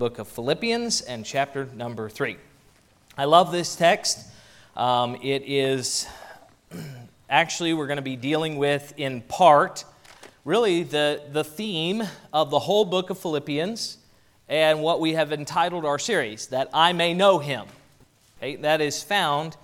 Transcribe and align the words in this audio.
book 0.00 0.18
of 0.18 0.26
Philippians 0.26 1.02
and 1.02 1.26
chapter 1.26 1.66
number 1.74 2.08
three. 2.08 2.38
I 3.18 3.26
love 3.26 3.52
this 3.52 3.76
text. 3.76 4.26
Um, 4.74 5.18
it 5.22 5.42
is 5.44 6.06
actually, 7.28 7.74
we're 7.74 7.86
going 7.86 7.98
to 7.98 8.02
be 8.02 8.16
dealing 8.16 8.56
with, 8.56 8.94
in 8.96 9.20
part, 9.20 9.84
really 10.46 10.84
the, 10.84 11.20
the 11.32 11.44
theme 11.44 12.02
of 12.32 12.48
the 12.48 12.60
whole 12.60 12.86
book 12.86 13.10
of 13.10 13.18
Philippians 13.18 13.98
and 14.48 14.80
what 14.80 15.00
we 15.00 15.12
have 15.12 15.32
entitled 15.32 15.84
our 15.84 15.98
series, 15.98 16.46
That 16.46 16.70
I 16.72 16.94
May 16.94 17.12
Know 17.12 17.38
Him. 17.38 17.66
Okay, 18.38 18.56
that 18.56 18.80
is 18.80 19.02
found 19.02 19.58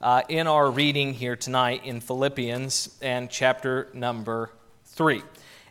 uh, 0.00 0.22
in 0.30 0.46
our 0.46 0.70
reading 0.70 1.12
here 1.12 1.36
tonight 1.36 1.82
in 1.84 2.00
Philippians 2.00 2.96
and 3.02 3.28
chapter 3.28 3.90
number 3.92 4.48
three. 4.86 5.20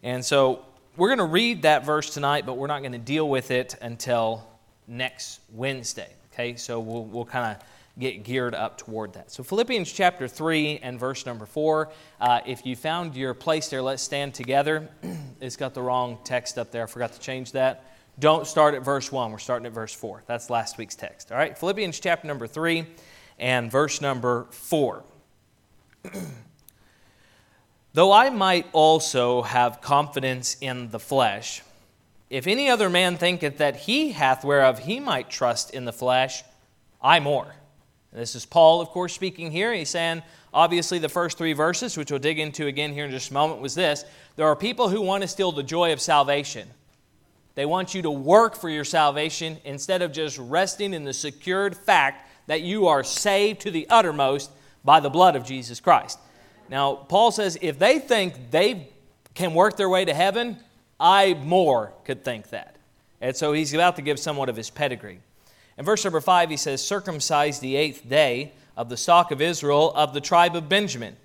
And 0.03 0.23
so 0.23 0.65
we're 0.95 1.09
going 1.09 1.19
to 1.19 1.25
read 1.25 1.63
that 1.63 1.85
verse 1.85 2.09
tonight, 2.11 2.45
but 2.45 2.57
we're 2.57 2.67
not 2.67 2.79
going 2.79 2.91
to 2.91 2.97
deal 2.97 3.27
with 3.27 3.51
it 3.51 3.75
until 3.81 4.47
next 4.87 5.39
Wednesday. 5.51 6.09
Okay, 6.33 6.55
so 6.55 6.79
we'll, 6.79 7.05
we'll 7.05 7.25
kind 7.25 7.55
of 7.55 7.63
get 7.99 8.23
geared 8.23 8.55
up 8.55 8.77
toward 8.77 9.13
that. 9.13 9.31
So, 9.31 9.43
Philippians 9.43 9.91
chapter 9.91 10.27
3 10.27 10.79
and 10.81 10.99
verse 10.99 11.25
number 11.25 11.45
4. 11.45 11.91
Uh, 12.19 12.41
if 12.45 12.65
you 12.65 12.75
found 12.75 13.15
your 13.15 13.33
place 13.33 13.69
there, 13.69 13.81
let's 13.81 14.01
stand 14.01 14.33
together. 14.33 14.87
it's 15.41 15.55
got 15.55 15.73
the 15.73 15.81
wrong 15.81 16.17
text 16.23 16.57
up 16.57 16.71
there. 16.71 16.83
I 16.83 16.85
forgot 16.87 17.13
to 17.13 17.19
change 17.19 17.51
that. 17.53 17.85
Don't 18.19 18.45
start 18.45 18.75
at 18.75 18.83
verse 18.83 19.11
1. 19.11 19.31
We're 19.31 19.39
starting 19.39 19.65
at 19.65 19.73
verse 19.73 19.93
4. 19.93 20.23
That's 20.27 20.49
last 20.49 20.77
week's 20.77 20.95
text. 20.95 21.31
All 21.31 21.37
right, 21.37 21.57
Philippians 21.57 21.99
chapter 21.99 22.27
number 22.27 22.45
3 22.45 22.85
and 23.39 23.71
verse 23.71 24.01
number 24.01 24.47
4. 24.51 25.03
Though 27.93 28.11
I 28.11 28.31
might 28.31 28.65
also 28.73 29.43
have 29.43 29.81
confidence 29.81 30.57
in 30.59 30.89
the 30.89 30.99
flesh, 30.99 31.61
if 32.29 32.47
any 32.47 32.67
other 32.67 32.89
man 32.89 33.17
thinketh 33.17 33.59
that 33.59 33.75
he 33.75 34.13
hath 34.13 34.43
whereof 34.43 34.79
he 34.79 34.99
might 34.99 35.29
trust 35.29 35.71
in 35.71 35.85
the 35.85 35.93
flesh, 35.93 36.43
I 36.99 37.19
more. 37.19 37.53
This 38.11 38.33
is 38.33 38.47
Paul, 38.47 38.81
of 38.81 38.89
course, 38.89 39.13
speaking 39.13 39.51
here. 39.51 39.71
He's 39.73 39.89
saying, 39.89 40.23
obviously, 40.51 40.97
the 40.97 41.09
first 41.09 41.37
three 41.37 41.53
verses, 41.53 41.95
which 41.95 42.09
we'll 42.09 42.19
dig 42.19 42.39
into 42.39 42.65
again 42.65 42.93
here 42.93 43.05
in 43.05 43.11
just 43.11 43.29
a 43.29 43.33
moment, 43.33 43.61
was 43.61 43.75
this 43.75 44.05
there 44.35 44.47
are 44.47 44.55
people 44.55 44.89
who 44.89 45.01
want 45.01 45.21
to 45.21 45.27
steal 45.27 45.51
the 45.51 45.61
joy 45.61 45.93
of 45.93 46.01
salvation. 46.01 46.67
They 47.53 47.67
want 47.67 47.93
you 47.93 48.01
to 48.01 48.11
work 48.11 48.55
for 48.55 48.69
your 48.69 48.85
salvation 48.85 49.57
instead 49.63 50.01
of 50.01 50.11
just 50.11 50.39
resting 50.39 50.95
in 50.95 51.03
the 51.03 51.13
secured 51.13 51.77
fact 51.77 52.27
that 52.47 52.61
you 52.61 52.87
are 52.87 53.03
saved 53.03 53.61
to 53.61 53.71
the 53.71 53.87
uttermost 53.89 54.49
by 54.83 54.99
the 54.99 55.11
blood 55.11 55.35
of 55.35 55.45
Jesus 55.45 55.79
Christ. 55.79 56.17
Now, 56.69 56.95
Paul 56.95 57.31
says 57.31 57.57
if 57.61 57.79
they 57.79 57.99
think 57.99 58.51
they 58.51 58.87
can 59.33 59.53
work 59.53 59.77
their 59.77 59.89
way 59.89 60.05
to 60.05 60.13
heaven, 60.13 60.57
I 60.99 61.33
more 61.33 61.93
could 62.05 62.23
think 62.23 62.49
that. 62.49 62.75
And 63.21 63.35
so 63.35 63.53
he's 63.53 63.73
about 63.73 63.95
to 63.97 64.01
give 64.01 64.19
somewhat 64.19 64.49
of 64.49 64.55
his 64.55 64.69
pedigree. 64.69 65.19
In 65.77 65.85
verse 65.85 66.03
number 66.03 66.21
five, 66.21 66.49
he 66.49 66.57
says, 66.57 66.85
Circumcised 66.85 67.61
the 67.61 67.75
eighth 67.75 68.07
day 68.07 68.51
of 68.75 68.89
the 68.89 68.97
stock 68.97 69.31
of 69.31 69.41
Israel 69.41 69.91
of 69.95 70.13
the 70.13 70.21
tribe 70.21 70.55
of 70.55 70.69
Benjamin, 70.69 71.15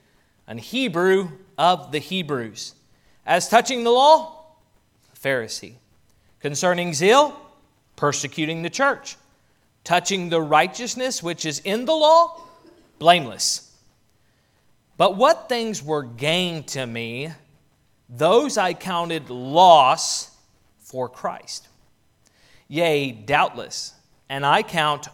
an 0.46 0.58
Hebrew 0.58 1.30
of 1.56 1.92
the 1.92 1.98
Hebrews. 1.98 2.74
As 3.26 3.48
touching 3.48 3.84
the 3.84 3.90
law, 3.90 4.38
Pharisee. 5.20 5.74
Concerning 6.40 6.94
zeal, 6.94 7.38
persecuting 7.96 8.62
the 8.62 8.70
church. 8.70 9.16
Touching 9.84 10.28
the 10.28 10.40
righteousness 10.40 11.22
which 11.22 11.44
is 11.44 11.60
in 11.60 11.84
the 11.84 11.94
law, 11.94 12.40
blameless. 12.98 13.67
But 14.98 15.16
what 15.16 15.48
things 15.48 15.82
were 15.82 16.02
gain 16.02 16.64
to 16.64 16.84
me, 16.84 17.30
those 18.10 18.58
I 18.58 18.74
counted 18.74 19.30
loss 19.30 20.36
for 20.80 21.08
Christ. 21.08 21.68
Yea, 22.66 23.12
doubtless, 23.12 23.94
and 24.28 24.44
I 24.44 24.62
count 24.62 25.08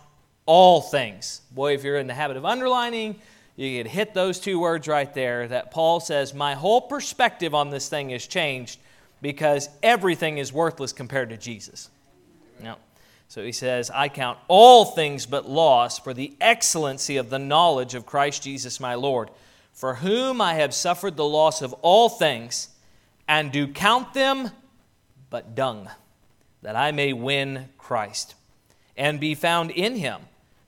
all 0.46 0.80
things. 0.80 1.42
Boy, 1.52 1.74
if 1.74 1.84
you're 1.84 1.98
in 1.98 2.06
the 2.06 2.14
habit 2.14 2.38
of 2.38 2.46
underlining, 2.46 3.16
you 3.56 3.78
could 3.78 3.90
hit 3.90 4.14
those 4.14 4.40
two 4.40 4.58
words 4.58 4.88
right 4.88 5.12
there 5.12 5.46
that 5.48 5.70
Paul 5.70 6.00
says, 6.00 6.32
My 6.32 6.54
whole 6.54 6.80
perspective 6.80 7.54
on 7.54 7.68
this 7.68 7.88
thing 7.88 8.08
has 8.10 8.26
changed 8.26 8.80
because 9.20 9.68
everything 9.82 10.38
is 10.38 10.52
worthless 10.52 10.94
compared 10.94 11.28
to 11.28 11.36
Jesus. 11.36 11.90
Now, 12.60 12.78
so 13.28 13.44
he 13.44 13.52
says, 13.52 13.90
I 13.90 14.08
count 14.08 14.38
all 14.48 14.86
things 14.86 15.26
but 15.26 15.48
loss 15.48 15.98
for 15.98 16.14
the 16.14 16.32
excellency 16.40 17.18
of 17.18 17.28
the 17.28 17.38
knowledge 17.38 17.94
of 17.94 18.06
Christ 18.06 18.42
Jesus 18.42 18.80
my 18.80 18.94
Lord 18.94 19.30
for 19.74 19.96
whom 19.96 20.40
I 20.40 20.54
have 20.54 20.72
suffered 20.72 21.16
the 21.16 21.26
loss 21.26 21.60
of 21.60 21.72
all 21.82 22.08
things, 22.08 22.68
and 23.26 23.50
do 23.50 23.66
count 23.66 24.14
them 24.14 24.50
but 25.30 25.56
dung, 25.56 25.90
that 26.62 26.76
I 26.76 26.92
may 26.92 27.12
win 27.12 27.68
Christ, 27.76 28.36
and 28.96 29.18
be 29.18 29.34
found 29.34 29.72
in 29.72 29.96
him, 29.96 30.20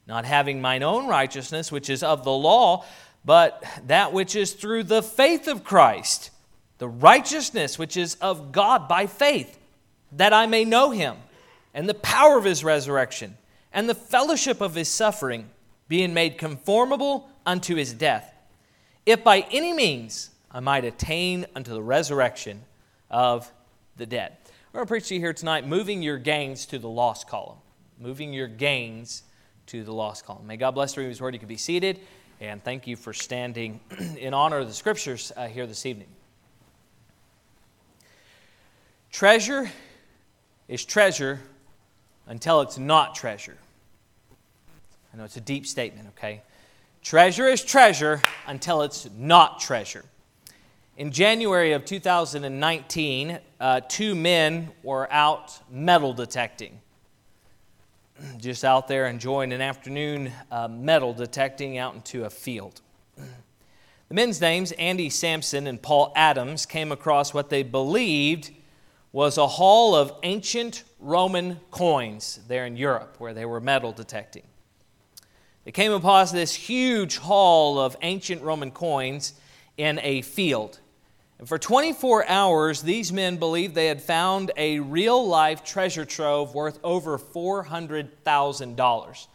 not 0.08 0.24
having 0.24 0.60
mine 0.60 0.82
own 0.82 1.06
righteousness, 1.06 1.70
which 1.70 1.88
is 1.88 2.02
of 2.02 2.24
the 2.24 2.32
law, 2.32 2.84
but 3.24 3.62
that 3.86 4.12
which 4.12 4.34
is 4.34 4.52
through 4.52 4.82
the 4.82 5.02
faith 5.02 5.46
of 5.46 5.62
Christ, 5.62 6.30
the 6.78 6.88
righteousness 6.88 7.78
which 7.78 7.96
is 7.96 8.16
of 8.16 8.50
God 8.50 8.88
by 8.88 9.06
faith, 9.06 9.56
that 10.10 10.32
I 10.32 10.46
may 10.46 10.64
know 10.64 10.90
him, 10.90 11.16
and 11.72 11.88
the 11.88 11.94
power 11.94 12.36
of 12.36 12.44
his 12.44 12.64
resurrection, 12.64 13.36
and 13.72 13.88
the 13.88 13.94
fellowship 13.94 14.60
of 14.60 14.74
his 14.74 14.88
suffering, 14.88 15.48
being 15.86 16.12
made 16.12 16.38
conformable 16.38 17.30
unto 17.44 17.76
his 17.76 17.92
death 17.92 18.32
if 19.06 19.24
by 19.24 19.46
any 19.50 19.72
means 19.72 20.30
I 20.50 20.60
might 20.60 20.84
attain 20.84 21.46
unto 21.54 21.72
the 21.72 21.82
resurrection 21.82 22.62
of 23.10 23.50
the 23.96 24.06
dead. 24.06 24.36
We're 24.72 24.80
going 24.80 24.86
to 24.86 24.90
preach 24.90 25.08
to 25.08 25.14
you 25.14 25.20
here 25.20 25.32
tonight, 25.32 25.66
moving 25.66 26.02
your 26.02 26.18
gains 26.18 26.66
to 26.66 26.78
the 26.78 26.88
loss 26.88 27.24
column. 27.24 27.58
Moving 27.98 28.32
your 28.32 28.48
gains 28.48 29.22
to 29.68 29.82
the 29.82 29.92
loss 29.92 30.20
column. 30.20 30.46
May 30.46 30.56
God 30.58 30.72
bless 30.72 30.92
the 30.92 31.00
reading 31.00 31.10
of 31.10 31.14
His 31.14 31.20
Word. 31.22 31.32
You 31.32 31.40
can 31.40 31.48
be 31.48 31.56
seated, 31.56 32.00
and 32.40 32.62
thank 32.62 32.86
you 32.86 32.94
for 32.94 33.14
standing 33.14 33.80
in 34.18 34.34
honor 34.34 34.58
of 34.58 34.68
the 34.68 34.74
Scriptures 34.74 35.32
uh, 35.36 35.46
here 35.46 35.66
this 35.66 35.86
evening. 35.86 36.08
Treasure 39.10 39.70
is 40.68 40.84
treasure 40.84 41.40
until 42.26 42.60
it's 42.60 42.76
not 42.76 43.14
treasure. 43.14 43.56
I 45.12 45.16
know 45.16 45.24
it's 45.24 45.38
a 45.38 45.40
deep 45.40 45.66
statement, 45.66 46.08
okay? 46.18 46.42
Treasure 47.06 47.46
is 47.46 47.62
treasure 47.62 48.20
until 48.48 48.82
it's 48.82 49.08
not 49.16 49.60
treasure. 49.60 50.04
In 50.96 51.12
January 51.12 51.70
of 51.70 51.84
2019, 51.84 53.38
uh, 53.60 53.80
two 53.88 54.16
men 54.16 54.72
were 54.82 55.06
out 55.12 55.56
metal 55.70 56.12
detecting. 56.12 56.80
Just 58.38 58.64
out 58.64 58.88
there 58.88 59.06
enjoying 59.06 59.52
an 59.52 59.60
afternoon 59.60 60.32
uh, 60.50 60.66
metal 60.66 61.14
detecting 61.14 61.78
out 61.78 61.94
into 61.94 62.24
a 62.24 62.30
field. 62.30 62.80
The 64.08 64.14
men's 64.14 64.40
names, 64.40 64.72
Andy 64.72 65.08
Sampson 65.08 65.68
and 65.68 65.80
Paul 65.80 66.12
Adams, 66.16 66.66
came 66.66 66.90
across 66.90 67.32
what 67.32 67.50
they 67.50 67.62
believed 67.62 68.50
was 69.12 69.38
a 69.38 69.46
haul 69.46 69.94
of 69.94 70.12
ancient 70.24 70.82
Roman 70.98 71.60
coins 71.70 72.40
there 72.48 72.66
in 72.66 72.76
Europe 72.76 73.14
where 73.18 73.32
they 73.32 73.44
were 73.44 73.60
metal 73.60 73.92
detecting. 73.92 74.42
They 75.66 75.72
came 75.72 75.92
upon 75.92 76.26
this 76.30 76.54
huge 76.54 77.18
haul 77.18 77.78
of 77.80 77.96
ancient 78.02 78.42
Roman 78.42 78.70
coins 78.70 79.34
in 79.76 79.98
a 80.00 80.22
field. 80.22 80.78
And 81.40 81.48
for 81.48 81.58
24 81.58 82.28
hours, 82.28 82.82
these 82.82 83.12
men 83.12 83.36
believed 83.36 83.74
they 83.74 83.88
had 83.88 84.00
found 84.00 84.52
a 84.56 84.78
real 84.78 85.26
life 85.26 85.64
treasure 85.64 86.04
trove 86.04 86.54
worth 86.54 86.78
over 86.84 87.18
$400,000. 87.18 89.26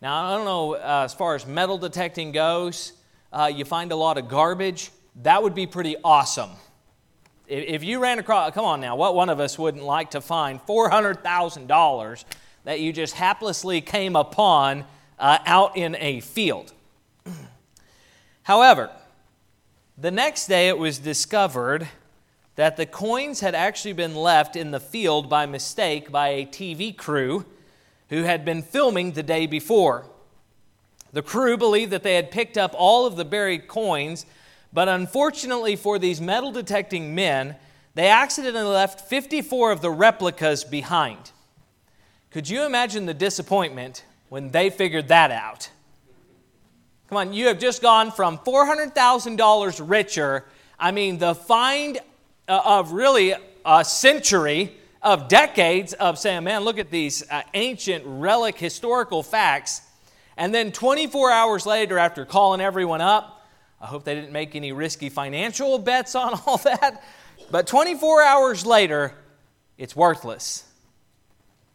Now, 0.00 0.26
I 0.26 0.36
don't 0.36 0.44
know 0.44 0.76
uh, 0.76 1.02
as 1.04 1.12
far 1.12 1.34
as 1.34 1.44
metal 1.44 1.76
detecting 1.76 2.30
goes, 2.30 2.92
uh, 3.32 3.50
you 3.52 3.64
find 3.64 3.90
a 3.90 3.96
lot 3.96 4.16
of 4.16 4.28
garbage. 4.28 4.92
That 5.22 5.42
would 5.42 5.56
be 5.56 5.66
pretty 5.66 5.96
awesome. 6.04 6.50
If, 7.48 7.64
if 7.66 7.82
you 7.82 7.98
ran 7.98 8.20
across, 8.20 8.54
come 8.54 8.64
on 8.64 8.80
now, 8.80 8.94
what 8.94 9.16
one 9.16 9.28
of 9.28 9.40
us 9.40 9.58
wouldn't 9.58 9.82
like 9.82 10.12
to 10.12 10.20
find 10.20 10.60
$400,000 10.66 12.24
that 12.62 12.78
you 12.78 12.92
just 12.92 13.16
haplessly 13.16 13.84
came 13.84 14.14
upon 14.14 14.84
uh, 15.20 15.38
out 15.46 15.76
in 15.76 15.94
a 16.00 16.20
field. 16.20 16.72
However, 18.42 18.90
the 19.96 20.10
next 20.10 20.46
day 20.46 20.68
it 20.68 20.78
was 20.78 20.98
discovered 20.98 21.86
that 22.56 22.76
the 22.76 22.86
coins 22.86 23.40
had 23.40 23.54
actually 23.54 23.92
been 23.92 24.14
left 24.14 24.56
in 24.56 24.70
the 24.70 24.80
field 24.80 25.28
by 25.28 25.46
mistake 25.46 26.10
by 26.10 26.28
a 26.28 26.46
TV 26.46 26.96
crew 26.96 27.44
who 28.08 28.22
had 28.24 28.44
been 28.44 28.62
filming 28.62 29.12
the 29.12 29.22
day 29.22 29.46
before. 29.46 30.06
The 31.12 31.22
crew 31.22 31.56
believed 31.56 31.92
that 31.92 32.02
they 32.02 32.16
had 32.16 32.30
picked 32.30 32.56
up 32.56 32.74
all 32.76 33.06
of 33.06 33.16
the 33.16 33.24
buried 33.24 33.68
coins, 33.68 34.26
but 34.72 34.88
unfortunately 34.88 35.76
for 35.76 35.98
these 35.98 36.20
metal 36.20 36.50
detecting 36.50 37.14
men, 37.14 37.56
they 37.94 38.08
accidentally 38.08 38.64
left 38.64 39.08
54 39.08 39.72
of 39.72 39.80
the 39.80 39.90
replicas 39.90 40.64
behind. 40.64 41.30
Could 42.30 42.48
you 42.48 42.64
imagine 42.64 43.06
the 43.06 43.14
disappointment 43.14 44.04
when 44.30 44.50
they 44.50 44.70
figured 44.70 45.08
that 45.08 45.30
out. 45.30 45.68
Come 47.08 47.18
on, 47.18 47.32
you 47.34 47.48
have 47.48 47.58
just 47.58 47.82
gone 47.82 48.12
from 48.12 48.38
$400,000 48.38 49.82
richer. 49.84 50.46
I 50.78 50.92
mean, 50.92 51.18
the 51.18 51.34
find 51.34 51.98
uh, 52.48 52.62
of 52.64 52.92
really 52.92 53.34
a 53.66 53.84
century 53.84 54.72
of 55.02 55.28
decades 55.28 55.92
of 55.94 56.18
saying, 56.18 56.44
man, 56.44 56.62
look 56.62 56.78
at 56.78 56.90
these 56.90 57.28
uh, 57.28 57.42
ancient 57.54 58.04
relic 58.06 58.56
historical 58.56 59.24
facts. 59.24 59.82
And 60.36 60.54
then 60.54 60.70
24 60.70 61.32
hours 61.32 61.66
later, 61.66 61.98
after 61.98 62.24
calling 62.24 62.60
everyone 62.60 63.00
up, 63.00 63.44
I 63.80 63.86
hope 63.86 64.04
they 64.04 64.14
didn't 64.14 64.32
make 64.32 64.54
any 64.54 64.70
risky 64.70 65.08
financial 65.08 65.76
bets 65.78 66.14
on 66.14 66.38
all 66.46 66.58
that. 66.58 67.02
But 67.50 67.66
24 67.66 68.22
hours 68.22 68.64
later, 68.64 69.12
it's 69.76 69.96
worthless. 69.96 70.69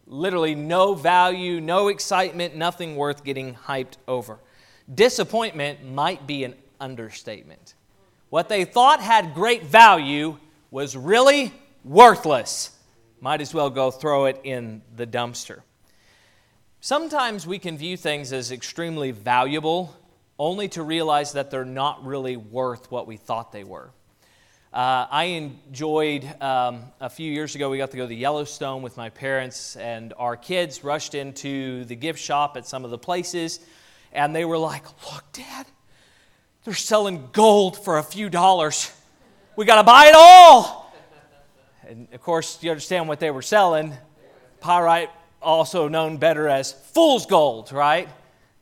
Literally, 0.07 0.55
no 0.55 0.93
value, 0.93 1.59
no 1.59 1.87
excitement, 1.87 2.55
nothing 2.55 2.95
worth 2.95 3.23
getting 3.23 3.55
hyped 3.55 3.97
over. 4.07 4.39
Disappointment 4.93 5.83
might 5.83 6.27
be 6.27 6.43
an 6.43 6.55
understatement. 6.79 7.73
What 8.29 8.49
they 8.49 8.65
thought 8.65 9.01
had 9.01 9.33
great 9.33 9.63
value 9.63 10.37
was 10.69 10.95
really 10.95 11.53
worthless. 11.83 12.71
Might 13.19 13.41
as 13.41 13.53
well 13.53 13.69
go 13.69 13.89
throw 13.89 14.25
it 14.25 14.41
in 14.43 14.81
the 14.95 15.07
dumpster. 15.07 15.61
Sometimes 16.81 17.47
we 17.47 17.57
can 17.57 17.77
view 17.77 17.97
things 17.97 18.31
as 18.31 18.51
extremely 18.51 19.09
valuable 19.09 19.95
only 20.37 20.67
to 20.69 20.83
realize 20.83 21.31
that 21.33 21.49
they're 21.49 21.65
not 21.65 22.05
really 22.05 22.37
worth 22.37 22.91
what 22.91 23.07
we 23.07 23.17
thought 23.17 23.51
they 23.51 23.63
were. 23.63 23.89
Uh, 24.75 25.07
I 25.09 25.23
enjoyed 25.23 26.25
um, 26.41 26.83
a 26.99 27.09
few 27.09 27.31
years 27.31 27.55
ago, 27.55 27.69
we 27.69 27.77
got 27.77 27.91
to 27.91 27.97
go 27.97 28.05
to 28.05 28.13
Yellowstone 28.13 28.81
with 28.81 28.97
my 28.97 29.09
parents, 29.09 29.77
and 29.77 30.13
our 30.17 30.35
kids 30.35 30.83
rushed 30.83 31.15
into 31.15 31.85
the 31.85 31.95
gift 31.95 32.19
shop 32.19 32.57
at 32.57 32.67
some 32.67 32.83
of 32.83 32.91
the 32.91 32.97
places, 32.97 33.61
and 34.11 34.35
they 34.35 34.43
were 34.43 34.57
like, 34.57 34.83
Look, 35.09 35.23
Dad, 35.31 35.65
they're 36.65 36.73
selling 36.73 37.29
gold 37.31 37.85
for 37.85 37.99
a 37.99 38.03
few 38.03 38.29
dollars. 38.29 38.91
We 39.55 39.63
got 39.63 39.77
to 39.77 39.83
buy 39.83 40.07
it 40.07 40.13
all. 40.13 40.93
And 41.87 42.09
of 42.11 42.21
course, 42.21 42.61
you 42.61 42.69
understand 42.69 43.07
what 43.07 43.21
they 43.21 43.31
were 43.31 43.41
selling 43.41 43.93
pyrite, 44.59 45.09
also 45.41 45.87
known 45.87 46.17
better 46.17 46.49
as 46.49 46.73
fool's 46.73 47.25
gold, 47.25 47.71
right? 47.71 48.09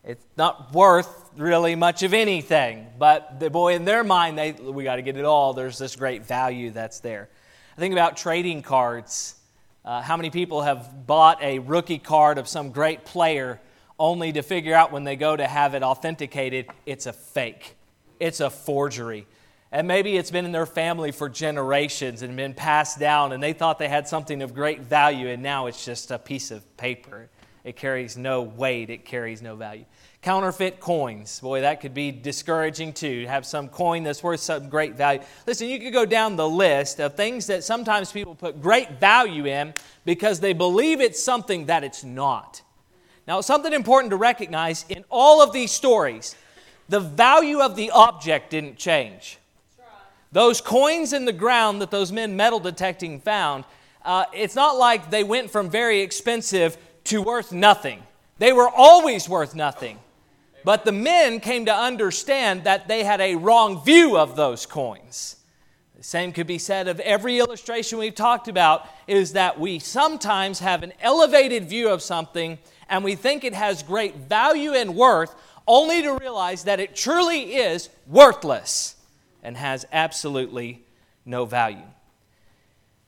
It's 0.04 0.24
not 0.38 0.76
worth 0.76 1.23
really 1.38 1.76
much 1.76 2.04
of 2.04 2.14
anything. 2.14 2.88
But 2.98 3.40
the 3.40 3.50
boy, 3.50 3.76
in 3.76 3.86
their 3.86 4.04
mind, 4.04 4.38
they, 4.38 4.52
we 4.52 4.84
got 4.84 4.98
to 4.98 5.02
get 5.02 5.18
it 5.18 5.26
all. 5.26 5.54
There's 5.54 5.78
this 5.78 5.96
great 5.96 6.26
value 6.26 6.72
that's 6.72 7.00
there. 7.00 7.30
I 7.76 7.80
think 7.80 7.94
about 7.94 8.18
trading 8.18 8.62
cards. 8.62 9.36
Uh, 9.84 10.02
how 10.02 10.16
many 10.16 10.30
people 10.30 10.62
have 10.62 11.06
bought 11.06 11.42
a 11.42 11.60
rookie 11.60 11.98
card 11.98 12.38
of 12.38 12.48
some 12.48 12.72
great 12.72 13.04
player 13.04 13.60
only 14.00 14.32
to 14.32 14.42
figure 14.42 14.74
out 14.74 14.92
when 14.92 15.04
they 15.04 15.16
go 15.16 15.36
to 15.36 15.48
have 15.48 15.76
it 15.76 15.84
authenticated, 15.84 16.68
it's 16.86 17.06
a 17.06 17.14
fake, 17.14 17.76
it's 18.20 18.40
a 18.40 18.50
forgery. 18.50 19.28
And 19.72 19.88
maybe 19.88 20.18
it's 20.18 20.30
been 20.30 20.46
in 20.46 20.52
their 20.52 20.66
family 20.68 21.12
for 21.12 21.30
generations 21.30 22.22
and 22.22 22.36
been 22.38 22.54
passed 22.54 23.00
down, 23.00 23.32
and 23.32 23.42
they 23.42 23.54
thought 23.54 23.80
they 23.80 23.90
had 23.90 24.08
something 24.08 24.42
of 24.42 24.54
great 24.54 24.82
value, 24.82 25.30
and 25.30 25.42
now 25.42 25.66
it's 25.66 25.84
just 25.84 26.12
a 26.12 26.20
piece 26.20 26.52
of 26.52 26.78
paper. 26.78 27.30
It 27.64 27.76
carries 27.76 28.18
no 28.18 28.42
weight, 28.42 28.90
it 28.90 29.06
carries 29.06 29.42
no 29.42 29.56
value. 29.56 29.86
Counterfeit 30.24 30.80
coins. 30.80 31.42
Boy, 31.42 31.62
that 31.62 31.82
could 31.82 31.94
be 31.94 32.10
discouraging 32.10 32.94
too, 32.94 33.24
to 33.24 33.28
have 33.28 33.46
some 33.46 33.68
coin 33.68 34.04
that's 34.04 34.24
worth 34.24 34.40
some 34.40 34.70
great 34.70 34.96
value. 34.96 35.20
Listen, 35.46 35.68
you 35.68 35.80
could 35.82 35.92
go 35.92 36.06
down 36.06 36.38
the 36.38 36.48
list 36.48 37.02
of 37.02 37.16
things 37.16 37.46
that 37.48 37.66
sometimes 37.66 38.10
people 38.10 38.34
put 38.34 38.62
great 38.62 39.02
value 39.02 39.46
in 39.46 39.74
because 40.06 40.40
they 40.40 40.54
believe 40.54 41.02
it's 41.02 41.22
something 41.22 41.66
that 41.66 41.84
it's 41.84 42.06
not. 42.06 42.62
Now, 43.28 43.42
something 43.42 43.74
important 43.74 44.12
to 44.12 44.16
recognize 44.16 44.86
in 44.88 45.04
all 45.10 45.42
of 45.42 45.52
these 45.52 45.74
stories, 45.74 46.36
the 46.88 47.02
value 47.02 47.60
of 47.60 47.76
the 47.76 47.92
object 47.92 48.52
didn't 48.52 48.78
change. 48.78 49.40
Those 50.32 50.62
coins 50.62 51.12
in 51.12 51.26
the 51.26 51.34
ground 51.34 51.82
that 51.82 51.92
those 51.92 52.14
men 52.14 52.38
metal 52.38 52.62
detecting 52.62 53.20
found, 53.20 53.66
uh, 54.06 54.26
it's 54.34 54.56
not 54.56 54.78
like 54.78 55.10
they 55.12 55.26
went 55.26 55.52
from 55.52 55.70
very 55.70 56.00
expensive 56.00 56.78
to 57.06 57.22
worth 57.22 57.52
nothing. 57.52 58.02
They 58.38 58.54
were 58.54 58.70
always 58.70 59.28
worth 59.28 59.54
nothing. 59.54 60.00
But 60.64 60.86
the 60.86 60.92
men 60.92 61.40
came 61.40 61.66
to 61.66 61.76
understand 61.76 62.64
that 62.64 62.88
they 62.88 63.04
had 63.04 63.20
a 63.20 63.36
wrong 63.36 63.84
view 63.84 64.18
of 64.18 64.36
those 64.36 64.66
coins. 64.66 65.38
The 65.98 66.04
same 66.04 66.32
could 66.34 66.48
be 66.48 66.58
said 66.58 66.88
of 66.88 67.00
every 67.02 67.40
illustration 67.40 67.98
we've 67.98 68.16
talked 68.16 68.48
about 68.48 68.88
is 69.08 69.34
that 69.34 69.60
we 69.60 69.80
sometimes 69.80 70.60
have 70.60 70.84
an 70.84 70.94
elevated 71.02 71.70
view 71.70 71.90
of 71.90 72.02
something 72.02 72.60
and 72.90 73.04
we 73.04 73.16
think 73.16 73.44
it 73.44 73.54
has 73.54 73.84
great 73.84 74.16
value 74.16 74.74
and 74.74 74.96
worth 74.96 75.34
only 75.68 76.02
to 76.02 76.14
realize 76.14 76.66
that 76.66 76.80
it 76.80 76.96
truly 76.96 77.56
is 77.56 77.90
worthless 78.06 78.96
and 79.42 79.58
has 79.58 79.86
absolutely 79.92 80.84
no 81.26 81.46
value. 81.46 81.88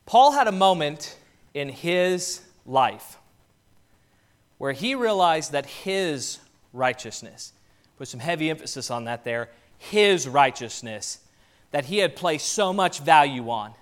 Paul 0.06 0.32
had 0.32 0.48
a 0.48 0.52
moment 0.52 1.18
in 1.54 1.70
his 1.70 2.42
life 2.66 3.18
where 4.58 4.72
he 4.72 4.96
realized 4.96 5.52
that 5.52 5.66
his 5.66 6.40
righteousness. 6.76 7.54
Put 7.98 8.08
some 8.08 8.20
heavy 8.20 8.50
emphasis 8.50 8.92
on 8.92 9.06
that 9.06 9.24
there. 9.24 9.50
His 9.78 10.28
righteousness 10.28 11.20
that 11.72 11.86
he 11.86 11.98
had 11.98 12.16
placed 12.16 12.48
so 12.54 12.72
much 12.72 13.00
value 13.00 13.50
on. 13.50 13.74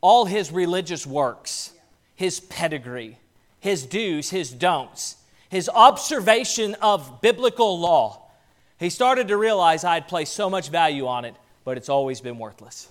All 0.00 0.24
his 0.24 0.50
religious 0.50 1.06
works, 1.06 1.72
his 2.14 2.40
pedigree, 2.40 3.18
his 3.58 3.86
do's, 3.86 4.30
his 4.30 4.50
don'ts, 4.50 5.16
his 5.48 5.68
observation 5.68 6.74
of 6.80 7.20
biblical 7.20 7.78
law. 7.78 8.30
He 8.78 8.88
started 8.88 9.28
to 9.28 9.36
realize 9.36 9.84
I 9.84 9.94
had 9.94 10.08
placed 10.08 10.34
so 10.34 10.48
much 10.48 10.70
value 10.70 11.06
on 11.06 11.24
it, 11.24 11.34
but 11.64 11.76
it's 11.76 11.88
always 11.88 12.20
been 12.20 12.38
worthless. 12.38 12.88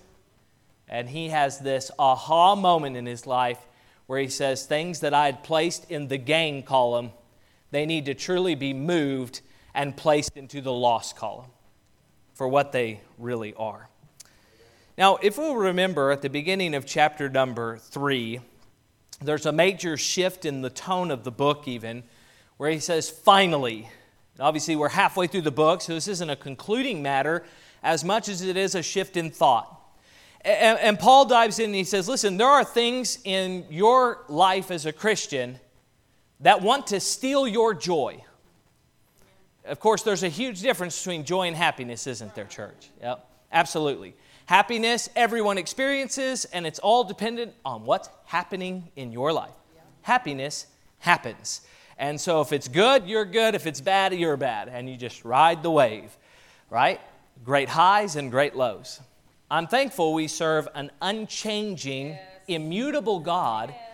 And 0.87 1.09
he 1.09 1.29
has 1.29 1.59
this 1.59 1.91
aha 1.97 2.55
moment 2.55 2.97
in 2.97 3.05
his 3.05 3.25
life 3.25 3.59
where 4.07 4.19
he 4.19 4.27
says, 4.27 4.65
Things 4.65 5.01
that 5.01 5.13
I 5.13 5.27
had 5.27 5.43
placed 5.43 5.89
in 5.89 6.07
the 6.07 6.17
gain 6.17 6.63
column 6.63 7.11
they 7.71 7.85
need 7.85 8.05
to 8.05 8.13
truly 8.13 8.55
be 8.55 8.73
moved 8.73 9.41
and 9.73 9.95
placed 9.95 10.35
into 10.35 10.61
the 10.61 10.71
loss 10.71 11.13
column 11.13 11.51
for 12.33 12.47
what 12.47 12.71
they 12.71 13.01
really 13.17 13.53
are. 13.55 13.89
Now, 14.97 15.17
if 15.21 15.37
we'll 15.37 15.55
remember 15.55 16.11
at 16.11 16.21
the 16.21 16.29
beginning 16.29 16.75
of 16.75 16.85
chapter 16.85 17.29
number 17.29 17.77
three, 17.77 18.41
there's 19.21 19.45
a 19.45 19.51
major 19.51 19.97
shift 19.97 20.45
in 20.45 20.61
the 20.61 20.69
tone 20.69 21.11
of 21.11 21.23
the 21.23 21.31
book, 21.31 21.67
even, 21.67 22.03
where 22.57 22.71
he 22.71 22.79
says, 22.79 23.09
finally. 23.09 23.89
Obviously, 24.39 24.75
we're 24.75 24.89
halfway 24.89 25.27
through 25.27 25.41
the 25.41 25.51
book, 25.51 25.81
so 25.81 25.93
this 25.93 26.07
isn't 26.07 26.29
a 26.29 26.35
concluding 26.35 27.01
matter 27.01 27.45
as 27.83 28.03
much 28.03 28.27
as 28.29 28.41
it 28.41 28.57
is 28.57 28.75
a 28.75 28.83
shift 28.83 29.17
in 29.17 29.31
thought. 29.31 29.79
And, 30.41 30.79
and 30.79 30.99
Paul 30.99 31.25
dives 31.25 31.59
in 31.59 31.65
and 31.65 31.75
he 31.75 31.83
says, 31.83 32.07
Listen, 32.07 32.37
there 32.37 32.47
are 32.47 32.63
things 32.63 33.19
in 33.23 33.65
your 33.69 34.23
life 34.29 34.71
as 34.71 34.85
a 34.85 34.93
Christian 34.93 35.59
that 36.41 36.61
want 36.61 36.87
to 36.87 36.99
steal 36.99 37.47
your 37.47 37.73
joy. 37.73 38.23
Of 39.65 39.79
course, 39.79 40.03
there's 40.03 40.23
a 40.23 40.29
huge 40.29 40.61
difference 40.61 40.97
between 40.97 41.25
joy 41.25 41.47
and 41.47 41.55
happiness, 41.55 42.07
isn't 42.07 42.33
there, 42.33 42.45
church? 42.45 42.89
Yep, 43.01 43.25
absolutely. 43.51 44.15
Happiness 44.45 45.09
everyone 45.15 45.57
experiences, 45.57 46.45
and 46.45 46.65
it's 46.65 46.79
all 46.79 47.03
dependent 47.03 47.53
on 47.63 47.85
what's 47.85 48.09
happening 48.25 48.87
in 48.95 49.11
your 49.11 49.31
life. 49.31 49.51
Happiness 50.01 50.65
happens. 50.99 51.61
And 51.97 52.19
so 52.19 52.41
if 52.41 52.53
it's 52.53 52.67
good, 52.67 53.05
you're 53.05 53.25
good. 53.25 53.53
If 53.53 53.67
it's 53.67 53.81
bad, 53.81 54.13
you're 54.13 54.37
bad. 54.37 54.69
And 54.69 54.89
you 54.89 54.95
just 54.95 55.25
ride 55.25 55.61
the 55.61 55.69
wave, 55.69 56.17
right? 56.69 56.99
Great 57.43 57.69
highs 57.69 58.15
and 58.15 58.31
great 58.31 58.55
lows. 58.55 59.01
I'm 59.51 59.67
thankful 59.67 60.13
we 60.13 60.27
serve 60.27 60.67
an 60.73 60.91
unchanging, 61.01 62.07
yes. 62.09 62.19
immutable 62.47 63.19
God. 63.19 63.69
Yes 63.75 63.88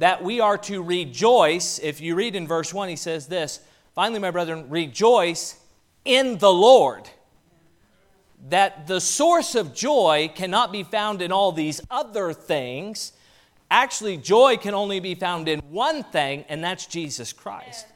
that 0.00 0.24
we 0.24 0.40
are 0.40 0.56
to 0.56 0.82
rejoice. 0.82 1.78
If 1.78 2.00
you 2.00 2.14
read 2.14 2.34
in 2.34 2.46
verse 2.46 2.72
1, 2.74 2.88
he 2.88 2.96
says 2.96 3.26
this 3.26 3.60
Finally, 3.94 4.18
my 4.18 4.30
brethren, 4.30 4.68
rejoice 4.68 5.58
in 6.04 6.38
the 6.38 6.52
Lord. 6.52 7.08
That 8.48 8.86
the 8.86 9.00
source 9.00 9.54
of 9.54 9.74
joy 9.74 10.32
cannot 10.34 10.72
be 10.72 10.82
found 10.82 11.20
in 11.20 11.30
all 11.30 11.52
these 11.52 11.82
other 11.90 12.32
things. 12.32 13.12
Actually, 13.70 14.16
joy 14.16 14.56
can 14.56 14.72
only 14.72 15.00
be 15.00 15.14
found 15.14 15.48
in 15.48 15.60
one 15.68 16.02
thing, 16.02 16.46
and 16.48 16.64
that's 16.64 16.86
Jesus 16.86 17.34
Christ, 17.34 17.86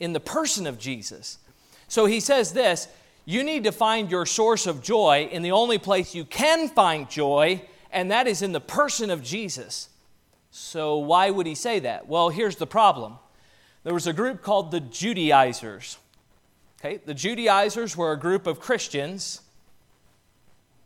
in 0.00 0.12
the 0.12 0.20
person 0.20 0.66
of 0.66 0.78
Jesus. 0.78 1.38
So 1.86 2.06
he 2.06 2.18
says 2.18 2.52
this 2.52 2.88
you 3.24 3.44
need 3.44 3.62
to 3.64 3.72
find 3.72 4.10
your 4.10 4.26
source 4.26 4.66
of 4.66 4.82
joy 4.82 5.28
in 5.30 5.42
the 5.42 5.52
only 5.52 5.78
place 5.78 6.12
you 6.12 6.24
can 6.24 6.68
find 6.68 7.08
joy, 7.08 7.62
and 7.92 8.10
that 8.10 8.26
is 8.26 8.42
in 8.42 8.50
the 8.50 8.60
person 8.60 9.10
of 9.10 9.22
Jesus. 9.22 9.88
So, 10.54 10.98
why 10.98 11.30
would 11.30 11.46
he 11.46 11.54
say 11.54 11.78
that? 11.78 12.08
Well, 12.08 12.28
here's 12.28 12.56
the 12.56 12.66
problem 12.66 13.18
there 13.84 13.94
was 13.94 14.06
a 14.06 14.12
group 14.12 14.42
called 14.42 14.70
the 14.70 14.80
Judaizers. 14.80 15.96
Okay, 16.78 17.00
the 17.04 17.14
Judaizers 17.14 17.96
were 17.96 18.12
a 18.12 18.18
group 18.18 18.46
of 18.46 18.60
Christians, 18.60 19.40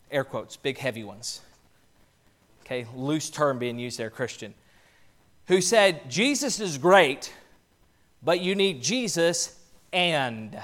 air 0.09 0.23
quotes, 0.23 0.55
big 0.55 0.77
heavy 0.77 1.03
ones. 1.03 1.41
Okay, 2.63 2.87
loose 2.95 3.29
term 3.29 3.59
being 3.59 3.77
used 3.77 3.99
there, 3.99 4.09
Christian, 4.09 4.53
who 5.47 5.59
said, 5.59 6.09
Jesus 6.09 6.61
is 6.61 6.77
great, 6.77 7.33
but 8.23 8.39
you 8.39 8.55
need 8.55 8.81
Jesus 8.81 9.59
and. 9.91 10.57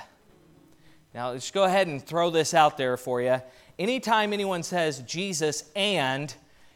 Now, 1.13 1.31
let's 1.31 1.51
go 1.51 1.65
ahead 1.65 1.87
and 1.87 2.01
throw 2.01 2.29
this 2.29 2.53
out 2.53 2.77
there 2.77 2.95
for 2.95 3.21
you. 3.21 3.41
Anytime 3.77 4.31
anyone 4.31 4.63
says 4.63 4.99
Jesus 4.99 5.65
and, 5.75 6.33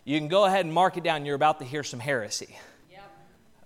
you 0.07 0.17
can 0.17 0.29
go 0.29 0.45
ahead 0.45 0.63
and 0.63 0.73
mark 0.73 0.95
it 0.95 1.03
down. 1.03 1.25
You're 1.25 1.35
about 1.35 1.59
to 1.59 1.65
hear 1.65 1.83
some 1.83 1.99
heresy. 1.99 2.55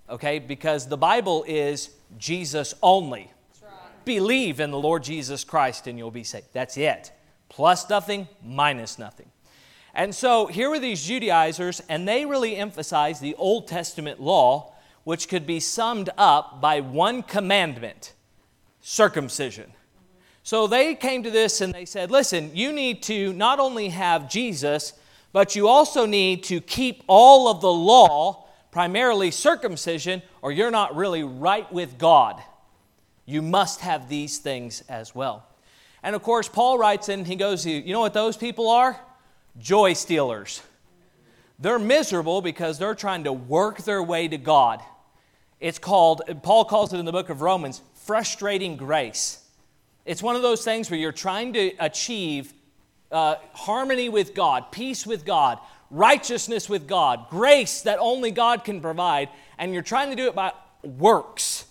Okay? 0.09 0.39
Because 0.39 0.87
the 0.87 0.97
Bible 0.97 1.45
is 1.47 1.91
Jesus 2.17 2.73
only. 2.81 3.31
Believe 4.05 4.59
in 4.59 4.71
the 4.71 4.79
Lord 4.79 5.03
Jesus 5.03 5.43
Christ 5.43 5.85
and 5.85 5.99
you'll 5.99 6.09
be 6.09 6.23
saved. 6.23 6.47
That's 6.51 6.77
it. 6.77 7.11
Plus 7.47 7.87
nothing, 7.91 8.27
minus 8.43 8.97
nothing. 8.97 9.29
And 9.93 10.15
so 10.15 10.47
here 10.47 10.71
were 10.71 10.79
these 10.79 11.05
Judaizers, 11.05 11.79
and 11.87 12.07
they 12.07 12.25
really 12.25 12.55
emphasized 12.55 13.21
the 13.21 13.35
Old 13.35 13.67
Testament 13.67 14.19
law, 14.19 14.73
which 15.03 15.27
could 15.27 15.45
be 15.45 15.59
summed 15.59 16.09
up 16.17 16.59
by 16.59 16.79
one 16.79 17.21
commandment 17.21 18.13
circumcision. 18.79 19.65
Mm-hmm. 19.65 20.17
So 20.41 20.65
they 20.65 20.95
came 20.95 21.21
to 21.21 21.29
this 21.29 21.61
and 21.61 21.71
they 21.71 21.85
said, 21.85 22.09
listen, 22.09 22.49
you 22.55 22.71
need 22.71 23.03
to 23.03 23.31
not 23.33 23.59
only 23.59 23.89
have 23.89 24.27
Jesus, 24.27 24.93
but 25.33 25.55
you 25.55 25.67
also 25.67 26.05
need 26.05 26.43
to 26.45 26.59
keep 26.59 27.03
all 27.07 27.47
of 27.47 27.61
the 27.61 27.71
law, 27.71 28.47
primarily 28.71 29.31
circumcision, 29.31 30.21
or 30.41 30.51
you're 30.51 30.71
not 30.71 30.95
really 30.95 31.23
right 31.23 31.71
with 31.71 31.97
God. 31.97 32.41
You 33.25 33.41
must 33.41 33.81
have 33.81 34.09
these 34.09 34.39
things 34.39 34.83
as 34.89 35.15
well. 35.15 35.45
And 36.03 36.15
of 36.15 36.23
course, 36.23 36.49
Paul 36.49 36.77
writes 36.77 37.09
and 37.09 37.25
he 37.25 37.35
goes, 37.35 37.65
You 37.65 37.93
know 37.93 38.01
what 38.01 38.13
those 38.13 38.35
people 38.35 38.69
are? 38.69 38.99
Joy 39.57 39.93
stealers. 39.93 40.61
They're 41.59 41.79
miserable 41.79 42.41
because 42.41 42.79
they're 42.79 42.95
trying 42.95 43.25
to 43.25 43.33
work 43.33 43.83
their 43.83 44.01
way 44.01 44.27
to 44.27 44.37
God. 44.37 44.81
It's 45.59 45.77
called, 45.77 46.23
Paul 46.41 46.65
calls 46.65 46.91
it 46.91 46.97
in 46.97 47.05
the 47.05 47.11
book 47.11 47.29
of 47.29 47.41
Romans, 47.41 47.81
frustrating 47.93 48.77
grace. 48.77 49.45
It's 50.05 50.23
one 50.23 50.35
of 50.35 50.41
those 50.41 50.65
things 50.65 50.89
where 50.89 50.99
you're 50.99 51.11
trying 51.11 51.53
to 51.53 51.71
achieve 51.79 52.53
uh, 53.11 53.35
harmony 53.53 54.09
with 54.09 54.33
God, 54.33 54.71
peace 54.71 55.05
with 55.05 55.25
God, 55.25 55.59
righteousness 55.89 56.69
with 56.69 56.87
God, 56.87 57.27
grace 57.29 57.81
that 57.81 57.99
only 57.99 58.31
God 58.31 58.63
can 58.63 58.81
provide, 58.81 59.29
and 59.57 59.73
you're 59.73 59.81
trying 59.81 60.09
to 60.09 60.15
do 60.15 60.27
it 60.27 60.35
by 60.35 60.53
works. 60.83 61.65